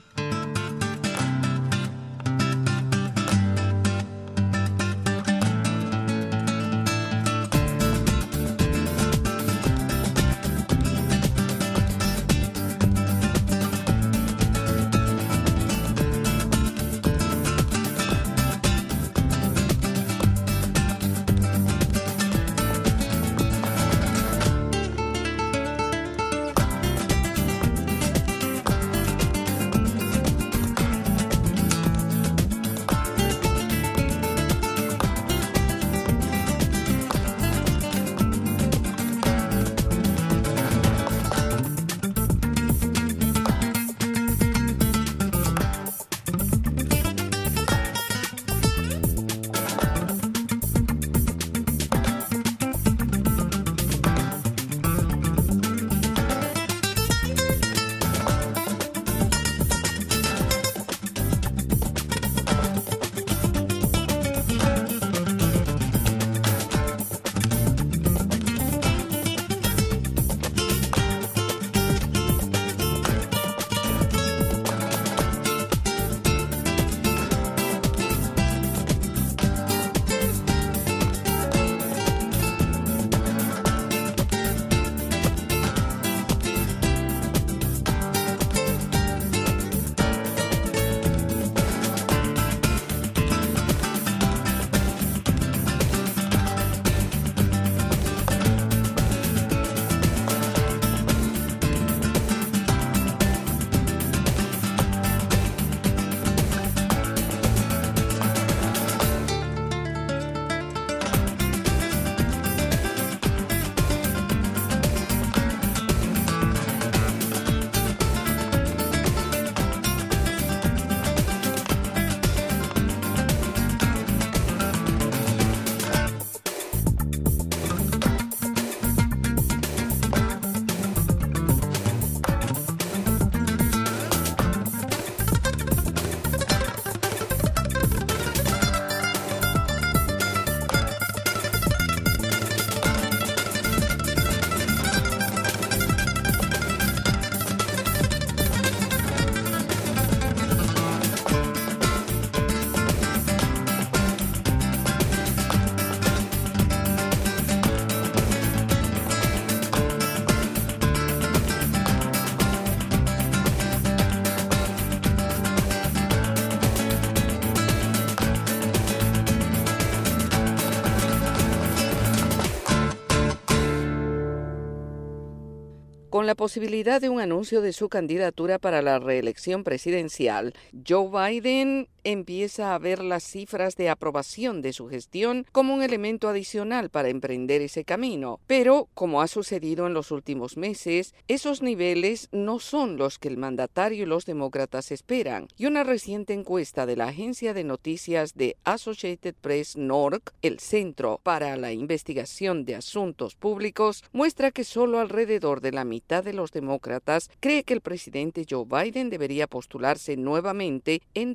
Con 176.26 176.28
la 176.28 176.34
posibilidad 176.34 177.00
de 177.00 177.10
un 177.10 177.22
anuncio 177.22 177.62
de 177.62 177.72
su 177.72 177.88
candidatura 177.88 178.58
para 178.58 178.82
la 178.82 178.98
reelección 178.98 179.64
presidencial, 179.64 180.56
Joe 180.88 181.08
Biden 181.08 181.88
empieza 182.06 182.74
a 182.74 182.80
ver 182.80 183.04
las 183.04 183.24
cifras 183.24 183.76
de 183.76 183.90
aprobación 183.90 184.62
de 184.62 184.72
su 184.72 184.88
gestión 184.88 185.46
como 185.52 185.74
un 185.74 185.84
elemento 185.84 186.30
adicional 186.30 186.90
para 186.90 187.10
emprender 187.10 187.62
ese 187.62 187.84
camino. 187.84 188.40
Pero, 188.48 188.88
como 188.94 189.22
ha 189.22 189.28
sucedido 189.28 189.88
en 189.88 189.94
los 189.94 190.12
últimos 190.12 190.56
meses, 190.56 191.14
esos 191.28 191.62
niveles 191.62 192.30
no 192.32 192.60
son 192.60 192.96
los 192.98 193.20
que 193.20 193.28
el 193.28 193.38
mandatario 193.38 194.04
y 194.04 194.06
los 194.06 194.26
demócratas 194.26 194.92
esperan. 194.92 195.48
Y 195.58 195.66
una 195.66 195.84
reciente 195.84 196.34
encuesta 196.34 196.86
de 196.86 196.96
la 196.96 197.08
agencia 197.08 197.54
de 197.54 197.64
noticias 197.64 198.36
de 198.36 198.56
Associated 198.64 199.36
Press 199.42 199.76
NORC, 199.76 200.32
el 200.42 200.60
Centro 200.60 201.20
para 201.24 201.58
la 201.58 201.74
Investigación 201.74 202.66
de 202.66 202.76
Asuntos 202.76 203.36
Públicos, 203.36 204.04
muestra 204.14 204.52
que 204.52 204.64
solo 204.64 205.00
alrededor 205.00 205.60
de 205.62 205.72
la 205.72 205.86
mitad 205.86 206.24
de 206.24 206.34
los 206.34 206.52
demócratas 206.52 207.32
cree 207.40 207.64
que 207.64 207.74
el 207.74 207.82
presidente 207.82 208.46
Joe 208.48 208.66
Biden 208.66 209.10
debería 209.10 209.48
postularse 209.48 210.18
nuevamente 210.18 211.02
en 211.16 211.34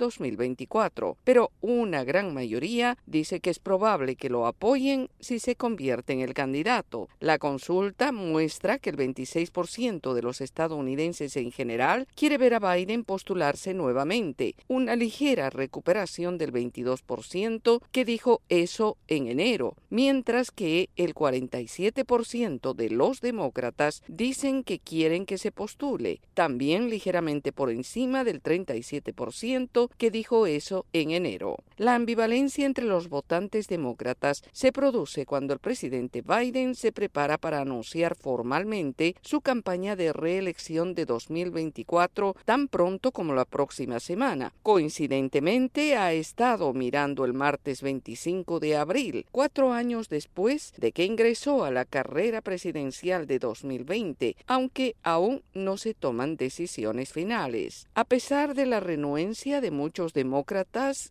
2020 0.66 1.20
pero 1.24 1.50
una 1.60 2.04
gran 2.04 2.32
mayoría 2.34 2.96
dice 3.06 3.40
que 3.40 3.50
es 3.50 3.58
probable 3.58 4.16
que 4.16 4.30
lo 4.30 4.46
apoyen 4.46 5.08
si 5.20 5.38
se 5.38 5.56
convierte 5.56 6.12
en 6.12 6.20
el 6.20 6.34
candidato. 6.34 7.08
La 7.20 7.38
consulta 7.38 8.12
muestra 8.12 8.78
que 8.78 8.90
el 8.90 8.96
26% 8.96 10.14
de 10.14 10.22
los 10.22 10.40
estadounidenses 10.40 11.36
en 11.36 11.52
general 11.52 12.06
quiere 12.14 12.38
ver 12.38 12.54
a 12.54 12.74
Biden 12.74 13.04
postularse 13.04 13.74
nuevamente, 13.74 14.54
una 14.68 14.96
ligera 14.96 15.50
recuperación 15.50 16.38
del 16.38 16.52
22% 16.52 17.82
que 17.92 18.04
dijo 18.04 18.42
eso 18.48 18.96
en 19.08 19.26
enero, 19.26 19.76
mientras 19.90 20.50
que 20.50 20.88
el 20.96 21.14
47% 21.14 22.74
de 22.74 22.90
los 22.90 23.20
demócratas 23.20 24.02
dicen 24.08 24.62
que 24.62 24.78
quieren 24.78 25.26
que 25.26 25.38
se 25.38 25.52
postule, 25.52 26.20
también 26.34 26.90
ligeramente 26.90 27.52
por 27.52 27.70
encima 27.70 28.24
del 28.24 28.42
37% 28.42 29.90
que 29.96 30.10
dijo 30.10 30.46
eso 30.56 30.86
en 30.92 31.10
enero. 31.10 31.56
La 31.76 31.94
ambivalencia 31.94 32.66
entre 32.66 32.84
los 32.84 33.08
votantes 33.08 33.66
demócratas 33.66 34.42
se 34.52 34.70
produce 34.70 35.24
cuando 35.24 35.54
el 35.54 35.60
presidente 35.60 36.22
Biden 36.22 36.74
se 36.74 36.92
prepara 36.92 37.38
para 37.38 37.60
anunciar 37.60 38.16
formalmente 38.16 39.16
su 39.22 39.40
campaña 39.40 39.96
de 39.96 40.12
reelección 40.12 40.94
de 40.94 41.06
2024 41.06 42.36
tan 42.44 42.68
pronto 42.68 43.12
como 43.12 43.34
la 43.34 43.46
próxima 43.46 43.98
semana. 43.98 44.52
Coincidentemente, 44.62 45.96
ha 45.96 46.12
estado 46.12 46.72
mirando 46.74 47.24
el 47.24 47.32
martes 47.32 47.80
25 47.80 48.60
de 48.60 48.76
abril, 48.76 49.26
cuatro 49.30 49.72
años 49.72 50.08
después 50.08 50.74
de 50.76 50.92
que 50.92 51.04
ingresó 51.04 51.64
a 51.64 51.70
la 51.70 51.84
carrera 51.84 52.42
presidencial 52.42 53.26
de 53.26 53.38
2020, 53.38 54.36
aunque 54.46 54.96
aún 55.02 55.42
no 55.54 55.76
se 55.76 55.94
toman 55.94 56.36
decisiones 56.36 57.12
finales. 57.12 57.88
A 57.94 58.04
pesar 58.04 58.54
de 58.54 58.66
la 58.66 58.80
renuencia 58.80 59.60
de 59.60 59.70
muchos 59.70 60.12
demócratas 60.12 60.39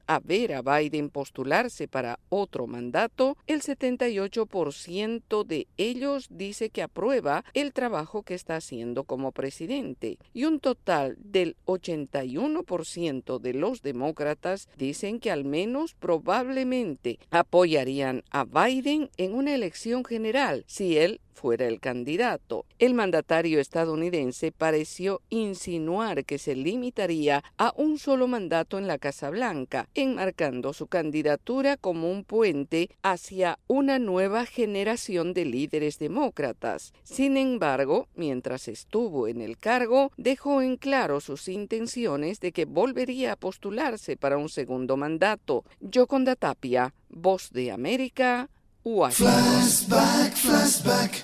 a 0.07 0.19
ver 0.19 0.53
a 0.53 0.61
Biden 0.61 1.09
postularse 1.09 1.87
para 1.87 2.19
otro 2.29 2.67
mandato, 2.67 3.37
el 3.47 3.61
78% 3.61 5.45
de 5.45 5.67
ellos 5.77 6.27
dice 6.29 6.69
que 6.69 6.81
aprueba 6.81 7.43
el 7.53 7.73
trabajo 7.73 8.23
que 8.23 8.33
está 8.33 8.55
haciendo 8.55 9.03
como 9.03 9.31
presidente 9.31 10.17
y 10.33 10.45
un 10.45 10.59
total 10.59 11.17
del 11.19 11.55
81% 11.65 13.39
de 13.39 13.53
los 13.53 13.81
demócratas 13.81 14.67
dicen 14.77 15.19
que 15.19 15.31
al 15.31 15.45
menos 15.45 15.95
probablemente 15.95 17.19
apoyarían 17.29 18.23
a 18.31 18.45
Biden 18.45 19.09
en 19.17 19.33
una 19.33 19.53
elección 19.53 20.03
general 20.05 20.63
si 20.67 20.97
él 20.97 21.21
fuera 21.33 21.67
el 21.67 21.79
candidato. 21.79 22.65
El 22.79 22.93
mandatario 22.93 23.59
estadounidense 23.59 24.51
pareció 24.51 25.21
insinuar 25.29 26.25
que 26.25 26.37
se 26.37 26.55
limitaría 26.55 27.43
a 27.57 27.73
un 27.75 27.97
solo 27.97 28.27
mandato 28.27 28.77
en 28.77 28.87
la 28.87 28.97
Casa 28.97 29.29
Blanca, 29.29 29.87
enmarcando 29.95 30.73
su 30.73 30.87
candidatura 30.87 31.77
como 31.77 32.11
un 32.11 32.23
puente 32.23 32.89
hacia 33.01 33.59
una 33.67 33.99
nueva 33.99 34.45
generación 34.45 35.33
de 35.33 35.45
líderes 35.45 35.99
demócratas. 35.99 36.93
Sin 37.03 37.37
embargo, 37.37 38.07
mientras 38.15 38.67
estuvo 38.67 39.27
en 39.27 39.41
el 39.41 39.57
cargo, 39.57 40.11
dejó 40.17 40.61
en 40.61 40.77
claro 40.77 41.19
sus 41.21 41.47
intenciones 41.47 42.39
de 42.39 42.51
que 42.51 42.65
volvería 42.65 43.33
a 43.33 43.35
postularse 43.35 44.17
para 44.17 44.37
un 44.37 44.49
segundo 44.49 44.97
mandato. 44.97 45.63
Yoconda 45.79 46.35
Tapia, 46.35 46.93
Voz 47.09 47.51
de 47.51 47.71
América, 47.71 48.49
Flashback, 48.85 50.33
flashback, 50.35 51.23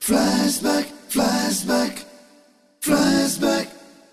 flashback, 0.00 0.86
flashback, 1.10 2.06
flashback, 2.80 3.68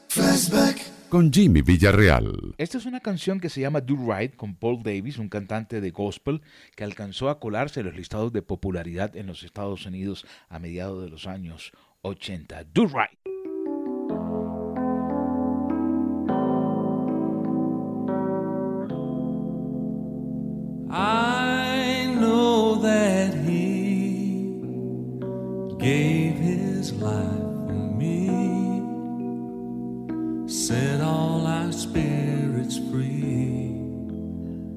flashback. 0.09 0.81
Con 1.07 1.31
Jimmy 1.31 1.61
Villarreal. 1.61 2.53
Esta 2.57 2.77
es 2.77 2.85
una 2.85 2.99
canción 2.99 3.39
que 3.39 3.49
se 3.49 3.61
llama 3.61 3.79
Do 3.79 3.95
Right 3.95 4.35
con 4.35 4.55
Paul 4.55 4.83
Davis, 4.83 5.17
un 5.19 5.29
cantante 5.29 5.79
de 5.79 5.91
gospel 5.91 6.41
que 6.75 6.83
alcanzó 6.83 7.29
a 7.29 7.39
colarse 7.39 7.79
en 7.79 7.85
los 7.85 7.95
listados 7.95 8.33
de 8.33 8.41
popularidad 8.41 9.15
en 9.15 9.27
los 9.27 9.43
Estados 9.43 9.85
Unidos 9.85 10.25
a 10.49 10.59
mediados 10.59 11.01
de 11.01 11.09
los 11.09 11.27
años 11.27 11.71
80. 12.01 12.65
Do 12.65 12.87
Right. 12.87 13.34
Gave 25.85 26.33
his 26.37 26.93
life 26.93 27.47
for 27.67 27.83
me, 28.01 28.25
set 30.47 30.99
all 30.99 31.45
our 31.45 31.71
spirits 31.71 32.79
free. 32.89 33.69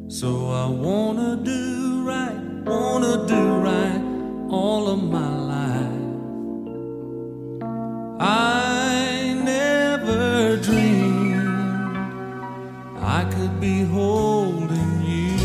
So 0.09 0.51
I 0.51 0.67
wanna 0.67 1.37
do 1.37 2.05
right, 2.05 2.39
wanna 2.67 3.27
do 3.27 3.43
right 3.69 4.03
all 4.51 4.85
of 4.95 5.03
my 5.03 5.35
life. 5.55 6.05
I 8.21 9.33
never 9.55 10.59
dreamed 10.59 11.97
I 13.19 13.25
could 13.35 13.59
be 13.59 13.77
holding 13.85 14.95
you. 15.15 15.39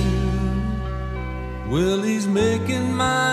Well, 1.72 2.01
he's 2.01 2.28
making 2.28 2.91
my 3.05 3.33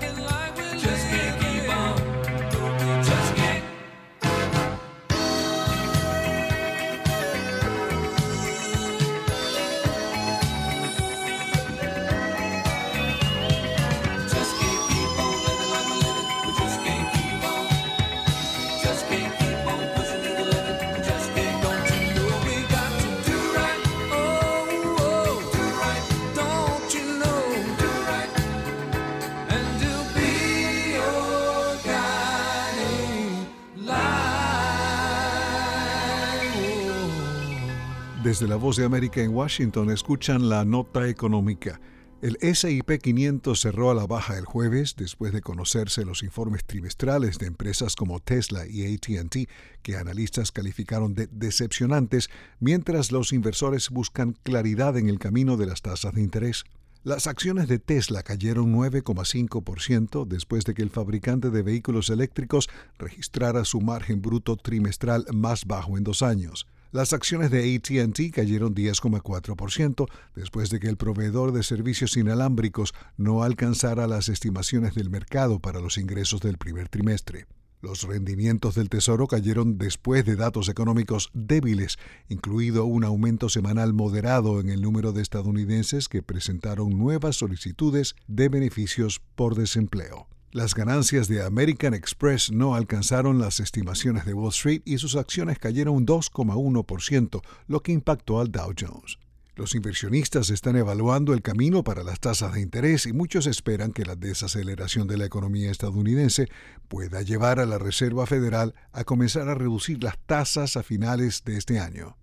Desde 38.31 38.47
la 38.47 38.55
Voz 38.55 38.77
de 38.77 38.85
América 38.85 39.21
en 39.21 39.35
Washington 39.35 39.91
escuchan 39.91 40.47
la 40.47 40.63
nota 40.63 41.09
económica. 41.09 41.81
El 42.21 42.37
SIP 42.55 42.89
500 43.01 43.59
cerró 43.59 43.91
a 43.91 43.93
la 43.93 44.07
baja 44.07 44.37
el 44.37 44.45
jueves 44.45 44.95
después 44.95 45.33
de 45.33 45.41
conocerse 45.41 46.05
los 46.05 46.23
informes 46.23 46.63
trimestrales 46.63 47.39
de 47.39 47.47
empresas 47.47 47.97
como 47.97 48.21
Tesla 48.21 48.65
y 48.65 48.85
ATT, 48.85 49.49
que 49.81 49.97
analistas 49.97 50.53
calificaron 50.53 51.13
de 51.13 51.27
decepcionantes, 51.29 52.29
mientras 52.61 53.11
los 53.11 53.33
inversores 53.33 53.89
buscan 53.89 54.37
claridad 54.43 54.95
en 54.95 55.09
el 55.09 55.19
camino 55.19 55.57
de 55.57 55.65
las 55.65 55.81
tasas 55.81 56.13
de 56.13 56.21
interés. 56.21 56.63
Las 57.03 57.27
acciones 57.27 57.67
de 57.67 57.79
Tesla 57.79 58.23
cayeron 58.23 58.73
9,5% 58.73 60.25
después 60.25 60.63
de 60.63 60.73
que 60.73 60.83
el 60.83 60.89
fabricante 60.89 61.49
de 61.49 61.63
vehículos 61.63 62.09
eléctricos 62.09 62.69
registrara 62.97 63.65
su 63.65 63.81
margen 63.81 64.21
bruto 64.21 64.55
trimestral 64.55 65.25
más 65.33 65.65
bajo 65.65 65.97
en 65.97 66.05
dos 66.05 66.21
años. 66.21 66.65
Las 66.91 67.13
acciones 67.13 67.51
de 67.51 67.73
ATT 67.73 68.35
cayeron 68.35 68.75
10,4% 68.75 70.07
después 70.35 70.69
de 70.69 70.81
que 70.81 70.89
el 70.89 70.97
proveedor 70.97 71.53
de 71.53 71.63
servicios 71.63 72.17
inalámbricos 72.17 72.93
no 73.15 73.43
alcanzara 73.43 74.07
las 74.07 74.27
estimaciones 74.27 74.93
del 74.93 75.09
mercado 75.09 75.59
para 75.59 75.79
los 75.79 75.97
ingresos 75.97 76.41
del 76.41 76.57
primer 76.57 76.89
trimestre. 76.89 77.47
Los 77.81 78.03
rendimientos 78.03 78.75
del 78.75 78.89
Tesoro 78.89 79.25
cayeron 79.27 79.77
después 79.77 80.25
de 80.25 80.35
datos 80.35 80.67
económicos 80.67 81.31
débiles, 81.33 81.97
incluido 82.27 82.83
un 82.83 83.05
aumento 83.05 83.47
semanal 83.47 83.93
moderado 83.93 84.59
en 84.59 84.69
el 84.69 84.81
número 84.81 85.13
de 85.13 85.21
estadounidenses 85.21 86.09
que 86.09 86.21
presentaron 86.21 86.89
nuevas 86.99 87.37
solicitudes 87.37 88.15
de 88.27 88.49
beneficios 88.49 89.21
por 89.35 89.55
desempleo. 89.55 90.27
Las 90.53 90.75
ganancias 90.75 91.29
de 91.29 91.45
American 91.45 91.93
Express 91.93 92.51
no 92.51 92.75
alcanzaron 92.75 93.39
las 93.39 93.61
estimaciones 93.61 94.25
de 94.25 94.33
Wall 94.33 94.49
Street 94.49 94.81
y 94.83 94.97
sus 94.97 95.15
acciones 95.15 95.59
cayeron 95.59 96.05
2,1%, 96.05 97.41
lo 97.67 97.81
que 97.81 97.93
impactó 97.93 98.41
al 98.41 98.51
Dow 98.51 98.73
Jones. 98.77 99.17
Los 99.55 99.75
inversionistas 99.75 100.49
están 100.49 100.75
evaluando 100.75 101.33
el 101.33 101.41
camino 101.41 101.85
para 101.85 102.03
las 102.03 102.19
tasas 102.19 102.53
de 102.53 102.59
interés 102.59 103.05
y 103.05 103.13
muchos 103.13 103.47
esperan 103.47 103.93
que 103.93 104.03
la 104.03 104.17
desaceleración 104.17 105.07
de 105.07 105.17
la 105.17 105.25
economía 105.25 105.71
estadounidense 105.71 106.49
pueda 106.89 107.21
llevar 107.21 107.61
a 107.61 107.65
la 107.65 107.77
Reserva 107.77 108.25
Federal 108.25 108.75
a 108.91 109.05
comenzar 109.05 109.47
a 109.47 109.55
reducir 109.55 110.03
las 110.03 110.17
tasas 110.25 110.75
a 110.75 110.83
finales 110.83 111.43
de 111.45 111.55
este 111.57 111.79
año. 111.79 112.17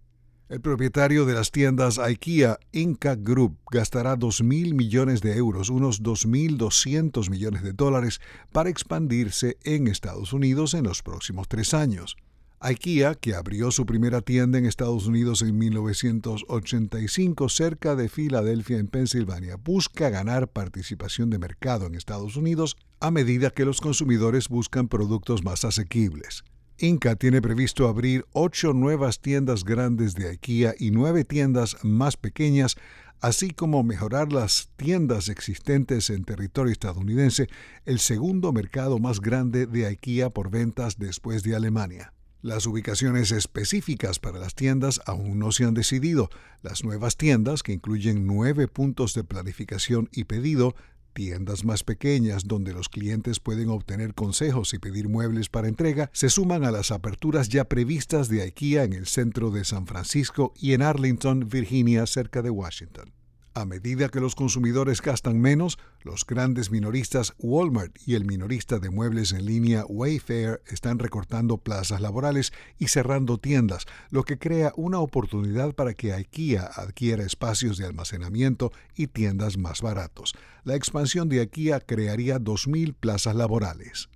El 0.49 0.63
propietario 0.63 1.27
de 1.27 1.35
las 1.35 1.51
tiendas 1.51 1.99
IKEA, 1.99 2.59
Inca 2.73 3.17
Group, 3.17 3.59
gastará 3.71 4.17
2.000 4.17 4.73
millones 4.73 5.21
de 5.21 5.37
euros, 5.37 5.69
unos 5.69 6.03
2.200 6.03 7.29
millones 7.29 7.63
de 7.63 7.75
dólares, 7.75 8.19
para 8.51 8.71
expandirse 8.71 9.59
en 9.63 9.89
Estados 9.89 10.33
Unidos 10.33 10.73
en 10.73 10.85
los 10.85 11.03
próximos 11.03 11.49
tres 11.49 11.75
años. 11.75 12.17
IKEA, 12.61 13.15
que 13.15 13.35
abrió 13.35 13.71
su 13.71 13.85
primera 13.85 14.23
tienda 14.23 14.57
en 14.57 14.65
Estados 14.65 15.07
Unidos 15.07 15.43
en 15.43 15.59
1985 15.59 17.51
cerca 17.51 17.95
de 17.95 18.09
Filadelfia, 18.09 18.79
en 18.79 18.89
Pensilvania, 18.89 19.57
busca 19.57 20.09
ganar 20.09 20.49
participación 20.49 21.29
de 21.29 21.39
mercado 21.39 21.85
en 21.85 21.95
Estados 21.95 22.37
Unidos 22.37 22.79
a 23.01 23.11
medida 23.11 23.51
que 23.51 23.67
los 23.67 23.83
consumidores 23.83 24.49
buscan 24.49 24.89
productos 24.89 25.45
más 25.45 25.67
asequibles. 25.67 26.43
Inca 26.81 27.17
tiene 27.17 27.43
previsto 27.43 27.89
abrir 27.89 28.25
ocho 28.33 28.73
nuevas 28.73 29.21
tiendas 29.21 29.65
grandes 29.65 30.15
de 30.15 30.29
IKEA 30.29 30.77
y 30.79 30.93
nueve 30.93 31.25
tiendas 31.25 31.77
más 31.83 32.17
pequeñas, 32.17 32.77
así 33.21 33.51
como 33.51 33.83
mejorar 33.83 34.33
las 34.33 34.71
tiendas 34.77 35.29
existentes 35.29 36.09
en 36.09 36.23
territorio 36.23 36.71
estadounidense, 36.71 37.49
el 37.85 37.99
segundo 37.99 38.53
mercado 38.53 39.01
más 39.01 39.21
grande 39.21 39.67
de 39.67 39.87
IKEA 39.87 40.31
por 40.31 40.51
ventas 40.51 40.99
después 40.99 41.43
de 41.43 41.57
Alemania. 41.57 42.13
Las 42.43 42.67
ubicaciones 42.67 43.33
específicas 43.33 44.21
para 44.21 44.39
las 44.39 44.55
tiendas 44.55 45.01
aún 45.05 45.41
no 45.41 45.51
se 45.51 45.65
han 45.65 45.75
decidido. 45.75 46.31
Las 46.63 46.85
nuevas 46.85 47.17
tiendas, 47.17 47.65
que 47.65 47.73
incluyen 47.73 48.29
nueve 48.29 48.69
puntos 48.69 49.15
de 49.15 49.25
planificación 49.25 50.09
y 50.13 50.25
pedido, 50.25 50.77
tiendas 51.19 51.65
más 51.65 51.83
pequeñas 51.83 52.47
donde 52.47 52.73
los 52.73 52.89
clientes 52.89 53.41
pueden 53.41 53.71
obtener 53.71 54.15
consejos 54.15 54.73
y 54.73 54.79
pedir 54.79 55.09
muebles 55.09 55.49
para 55.49 55.67
entrega, 55.67 56.11
se 56.13 56.31
suman 56.31 56.65
a 56.65 56.71
las 56.71 56.93
aperturas 56.93 57.49
ya 57.49 57.65
previstas 57.65 58.29
de 58.29 58.43
IKEA 58.43 58.85
en 58.85 58.93
el 58.93 59.09
centro 59.09 59.51
de 59.51 59.65
San 59.65 59.89
Francisco 59.89 60.55
y 60.55 60.75
en 60.75 60.83
Arlington, 60.83 61.49
Virginia, 61.49 62.07
cerca 62.07 62.41
de 62.41 62.51
Washington. 62.51 63.18
A 63.59 63.65
medida 63.65 64.09
que 64.09 64.21
los 64.21 64.37
consumidores 64.37 65.03
gastan 65.03 65.41
menos, 65.41 65.81
los 66.03 66.25
grandes 66.25 66.71
minoristas 66.71 67.35
Walmart 67.41 67.93
y 68.07 68.15
el 68.15 68.25
minorista 68.25 68.79
de 68.79 68.89
muebles 68.89 69.33
en 69.33 69.47
línea 69.47 69.85
Wayfair 69.85 70.63
están 70.69 71.01
recortando 71.01 71.59
plazas 71.59 72.01
laborales 72.01 72.53
y 72.79 72.87
cerrando 72.87 73.37
tiendas, 73.39 73.87
lo 74.11 74.23
que 74.23 74.39
crea 74.39 74.73
una 74.77 75.01
oportunidad 75.01 75.75
para 75.75 75.95
que 75.95 76.13
IKEA 76.13 76.71
adquiera 76.73 77.25
espacios 77.25 77.79
de 77.79 77.87
almacenamiento 77.87 78.71
y 78.95 79.09
tiendas 79.09 79.59
más 79.59 79.83
baratos. 79.83 80.37
La 80.63 80.77
expansión 80.77 81.29
de 81.29 81.41
IKEA 81.41 81.81
crearía 81.81 82.39
2.000 82.39 82.95
plazas 82.95 83.35
laborales. 83.35 84.09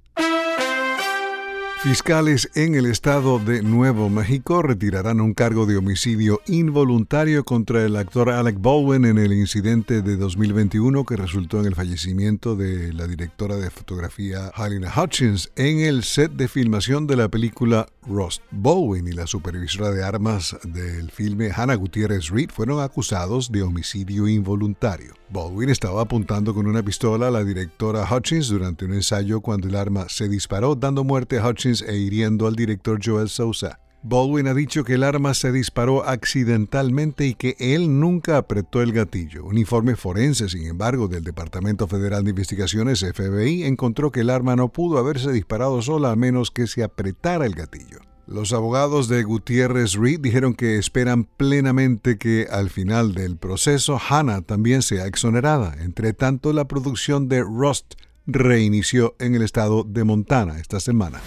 Fiscales 1.83 2.49
en 2.55 2.77
el 2.77 2.87
estado 2.87 3.41
de 3.41 3.61
Nuevo 3.61 4.09
México 4.09 4.63
retirarán 4.63 5.21
un 5.21 5.35
cargo 5.35 5.67
de 5.67 5.77
homicidio 5.77 6.41
involuntario 6.47 7.45
contra 7.45 7.85
el 7.85 7.97
actor 7.97 8.31
Alec 8.31 8.61
Baldwin 8.61 9.05
en 9.05 9.19
el 9.19 9.33
incidente 9.33 10.01
de 10.01 10.17
2021 10.17 11.05
que 11.05 11.17
resultó 11.17 11.59
en 11.59 11.67
el 11.67 11.75
fallecimiento 11.75 12.55
de 12.55 12.93
la 12.93 13.09
directora 13.09 13.57
de 13.57 13.69
fotografía 13.69 14.53
Halina 14.55 14.93
Hutchins 14.97 15.51
en 15.57 15.81
el 15.81 16.05
set 16.05 16.31
de 16.31 16.47
filmación 16.47 17.09
de 17.09 17.17
la 17.17 17.29
película 17.29 17.89
Rust. 18.07 18.43
Baldwin 18.53 19.09
y 19.09 19.13
la 19.13 19.27
supervisora 19.27 19.91
de 19.91 20.05
armas 20.05 20.57
del 20.63 21.11
filme 21.11 21.51
Hannah 21.51 21.75
Gutiérrez 21.75 22.31
Reed 22.31 22.51
fueron 22.51 22.81
acusados 22.81 23.51
de 23.51 23.63
homicidio 23.63 24.29
involuntario. 24.29 25.15
Baldwin 25.31 25.71
estaba 25.71 26.03
apuntando 26.03 26.55
con 26.55 26.67
una 26.67 26.83
pistola 26.83 27.29
a 27.29 27.31
la 27.31 27.43
directora 27.43 28.07
Hutchins 28.09 28.49
durante 28.49 28.85
un 28.85 28.93
ensayo 28.93 29.41
cuando 29.41 29.67
el 29.67 29.75
arma 29.75 30.07
se 30.09 30.29
disparó, 30.29 30.75
dando 30.75 31.05
muerte 31.05 31.39
a 31.39 31.49
Hutchins 31.49 31.72
e 31.81 31.97
hiriendo 31.97 32.47
al 32.47 32.57
director 32.57 33.01
Joel 33.03 33.31
Sousa. 33.31 33.79
Baldwin 34.05 34.49
ha 34.49 34.55
dicho 34.55 34.83
que 34.83 34.95
el 34.95 35.05
arma 35.05 35.33
se 35.33 35.53
disparó 35.53 36.05
accidentalmente 36.05 37.25
y 37.25 37.35
que 37.35 37.55
él 37.61 38.01
nunca 38.01 38.37
apretó 38.37 38.83
el 38.83 38.93
gatillo. 38.93 39.45
Un 39.45 39.59
informe 39.59 39.95
forense, 39.95 40.49
sin 40.49 40.67
embargo, 40.67 41.07
del 41.07 41.23
Departamento 41.23 41.87
Federal 41.87 42.25
de 42.25 42.31
Investigaciones 42.31 43.01
FBI 43.01 43.63
encontró 43.63 44.11
que 44.11 44.21
el 44.21 44.31
arma 44.31 44.57
no 44.57 44.71
pudo 44.71 44.99
haberse 44.99 45.31
disparado 45.31 45.81
sola 45.83 46.11
a 46.11 46.17
menos 46.17 46.51
que 46.51 46.67
se 46.67 46.83
apretara 46.83 47.47
el 47.47 47.55
gatillo. 47.55 48.01
Los 48.27 48.53
abogados 48.53 49.09
de 49.09 49.23
Gutiérrez 49.23 49.95
Reed 49.95 50.19
dijeron 50.21 50.55
que 50.55 50.79
esperan 50.79 51.25
plenamente 51.25 52.19
que 52.19 52.49
al 52.51 52.71
final 52.71 53.15
del 53.15 53.37
proceso 53.37 54.01
Hannah 54.09 54.43
también 54.43 54.83
sea 54.83 55.07
exonerada. 55.07 55.77
Entre 55.81 56.13
tanto, 56.13 56.53
la 56.53 56.67
producción 56.67 57.29
de 57.29 57.43
Rust 57.43 57.95
reinició 58.27 59.15
en 59.19 59.35
el 59.35 59.43
estado 59.43 59.85
de 59.85 60.05
Montana 60.05 60.59
esta 60.59 60.81
semana. 60.81 61.21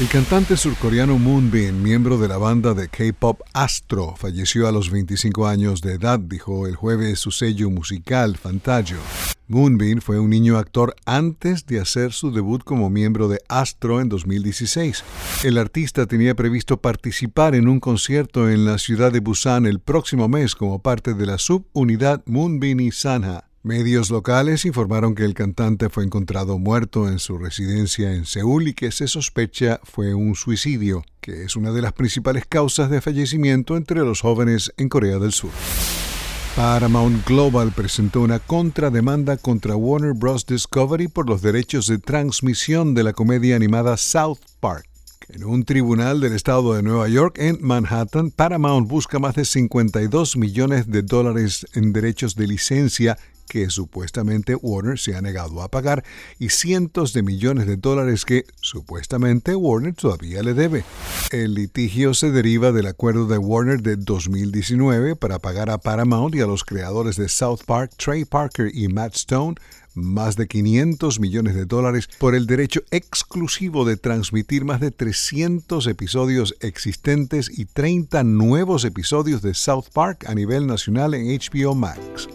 El 0.00 0.08
cantante 0.08 0.56
surcoreano 0.56 1.18
Moonbin, 1.18 1.80
miembro 1.80 2.18
de 2.18 2.26
la 2.26 2.36
banda 2.36 2.74
de 2.74 2.88
K-pop 2.88 3.42
Astro, 3.52 4.16
falleció 4.16 4.66
a 4.66 4.72
los 4.72 4.90
25 4.90 5.46
años 5.46 5.82
de 5.82 5.92
edad, 5.92 6.18
dijo 6.18 6.66
el 6.66 6.74
jueves 6.74 7.20
su 7.20 7.30
sello 7.30 7.70
musical 7.70 8.36
Fantagio. 8.36 8.98
Moonbeam 9.46 10.00
fue 10.00 10.18
un 10.18 10.30
niño 10.30 10.58
actor 10.58 10.96
antes 11.04 11.66
de 11.66 11.78
hacer 11.78 12.12
su 12.12 12.32
debut 12.32 12.64
como 12.64 12.90
miembro 12.90 13.28
de 13.28 13.40
Astro 13.48 14.00
en 14.00 14.08
2016. 14.08 15.04
El 15.44 15.58
artista 15.58 16.06
tenía 16.06 16.34
previsto 16.34 16.80
participar 16.80 17.54
en 17.54 17.68
un 17.68 17.78
concierto 17.78 18.50
en 18.50 18.64
la 18.64 18.78
ciudad 18.78 19.12
de 19.12 19.20
Busan 19.20 19.64
el 19.64 19.78
próximo 19.78 20.28
mes 20.28 20.56
como 20.56 20.82
parte 20.82 21.14
de 21.14 21.26
la 21.26 21.38
subunidad 21.38 22.22
Moonbeam 22.26 22.80
y 22.80 22.90
Sanha. 22.90 23.44
Medios 23.64 24.10
locales 24.10 24.66
informaron 24.66 25.14
que 25.14 25.24
el 25.24 25.32
cantante 25.32 25.88
fue 25.88 26.04
encontrado 26.04 26.58
muerto 26.58 27.08
en 27.08 27.18
su 27.18 27.38
residencia 27.38 28.12
en 28.12 28.26
Seúl 28.26 28.68
y 28.68 28.74
que 28.74 28.92
se 28.92 29.08
sospecha 29.08 29.80
fue 29.84 30.12
un 30.12 30.34
suicidio, 30.34 31.02
que 31.22 31.44
es 31.44 31.56
una 31.56 31.72
de 31.72 31.80
las 31.80 31.94
principales 31.94 32.44
causas 32.46 32.90
de 32.90 33.00
fallecimiento 33.00 33.78
entre 33.78 34.00
los 34.00 34.20
jóvenes 34.20 34.70
en 34.76 34.90
Corea 34.90 35.18
del 35.18 35.32
Sur. 35.32 35.50
Paramount 36.54 37.26
Global 37.26 37.72
presentó 37.72 38.20
una 38.20 38.38
contrademanda 38.38 39.38
contra 39.38 39.76
Warner 39.76 40.12
Bros. 40.12 40.44
Discovery 40.44 41.08
por 41.08 41.26
los 41.26 41.40
derechos 41.40 41.86
de 41.86 41.96
transmisión 41.96 42.92
de 42.92 43.04
la 43.04 43.14
comedia 43.14 43.56
animada 43.56 43.96
South 43.96 44.40
Park. 44.60 44.86
En 45.30 45.42
un 45.42 45.64
tribunal 45.64 46.20
del 46.20 46.34
estado 46.34 46.74
de 46.74 46.82
Nueva 46.82 47.08
York 47.08 47.38
en 47.38 47.56
Manhattan, 47.62 48.30
Paramount 48.30 48.86
busca 48.86 49.18
más 49.18 49.34
de 49.36 49.46
52 49.46 50.36
millones 50.36 50.90
de 50.90 51.00
dólares 51.00 51.66
en 51.72 51.94
derechos 51.94 52.34
de 52.34 52.46
licencia 52.46 53.16
que 53.48 53.70
supuestamente 53.70 54.54
Warner 54.54 54.98
se 54.98 55.14
ha 55.16 55.22
negado 55.22 55.62
a 55.62 55.68
pagar 55.68 56.04
y 56.38 56.48
cientos 56.48 57.12
de 57.12 57.22
millones 57.22 57.66
de 57.66 57.76
dólares 57.76 58.24
que 58.24 58.44
supuestamente 58.60 59.54
Warner 59.54 59.94
todavía 59.94 60.42
le 60.42 60.54
debe. 60.54 60.84
El 61.30 61.54
litigio 61.54 62.14
se 62.14 62.30
deriva 62.30 62.72
del 62.72 62.86
acuerdo 62.86 63.26
de 63.26 63.38
Warner 63.38 63.82
de 63.82 63.96
2019 63.96 65.16
para 65.16 65.38
pagar 65.38 65.70
a 65.70 65.78
Paramount 65.78 66.34
y 66.34 66.40
a 66.40 66.46
los 66.46 66.64
creadores 66.64 67.16
de 67.16 67.28
South 67.28 67.60
Park, 67.66 67.92
Trey 67.96 68.24
Parker 68.24 68.70
y 68.72 68.88
Matt 68.88 69.16
Stone, 69.16 69.56
más 69.94 70.36
de 70.36 70.48
500 70.48 71.20
millones 71.20 71.54
de 71.54 71.64
dólares 71.64 72.08
por 72.18 72.34
el 72.34 72.46
derecho 72.46 72.82
exclusivo 72.90 73.84
de 73.84 73.96
transmitir 73.96 74.64
más 74.64 74.80
de 74.80 74.90
300 74.90 75.86
episodios 75.86 76.56
existentes 76.60 77.50
y 77.56 77.66
30 77.66 78.24
nuevos 78.24 78.84
episodios 78.84 79.42
de 79.42 79.54
South 79.54 79.86
Park 79.92 80.24
a 80.28 80.34
nivel 80.34 80.66
nacional 80.66 81.14
en 81.14 81.26
HBO 81.26 81.74
Max. 81.74 82.28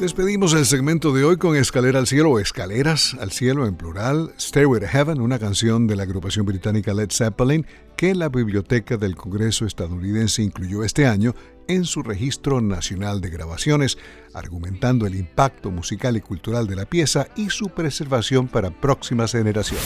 Despedimos 0.00 0.54
el 0.54 0.64
segmento 0.64 1.12
de 1.12 1.24
hoy 1.24 1.36
con 1.36 1.56
Escalera 1.56 1.98
al 1.98 2.06
Cielo 2.06 2.30
o 2.30 2.38
Escaleras 2.38 3.14
al 3.20 3.32
Cielo 3.32 3.66
en 3.66 3.74
plural, 3.74 4.32
Stairway 4.40 4.80
to 4.80 4.86
Heaven, 4.86 5.20
una 5.20 5.38
canción 5.38 5.86
de 5.86 5.94
la 5.94 6.04
agrupación 6.04 6.46
británica 6.46 6.94
Led 6.94 7.10
Zeppelin 7.10 7.66
que 7.98 8.14
la 8.14 8.30
Biblioteca 8.30 8.96
del 8.96 9.14
Congreso 9.14 9.66
estadounidense 9.66 10.42
incluyó 10.42 10.84
este 10.84 11.06
año 11.06 11.34
en 11.68 11.84
su 11.84 12.02
registro 12.02 12.62
nacional 12.62 13.20
de 13.20 13.28
grabaciones, 13.28 13.98
argumentando 14.32 15.06
el 15.06 15.16
impacto 15.16 15.70
musical 15.70 16.16
y 16.16 16.22
cultural 16.22 16.66
de 16.66 16.76
la 16.76 16.86
pieza 16.86 17.26
y 17.36 17.50
su 17.50 17.68
preservación 17.68 18.48
para 18.48 18.70
próximas 18.70 19.32
generaciones. 19.32 19.84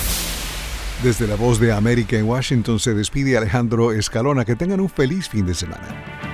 Desde 1.02 1.26
la 1.26 1.34
voz 1.34 1.58
de 1.58 1.72
América 1.72 2.16
en 2.16 2.26
Washington 2.26 2.78
se 2.78 2.94
despide 2.94 3.36
Alejandro 3.36 3.90
Escalona. 3.90 4.44
Que 4.44 4.54
tengan 4.54 4.80
un 4.80 4.88
feliz 4.88 5.28
fin 5.28 5.44
de 5.44 5.54
semana. 5.54 6.33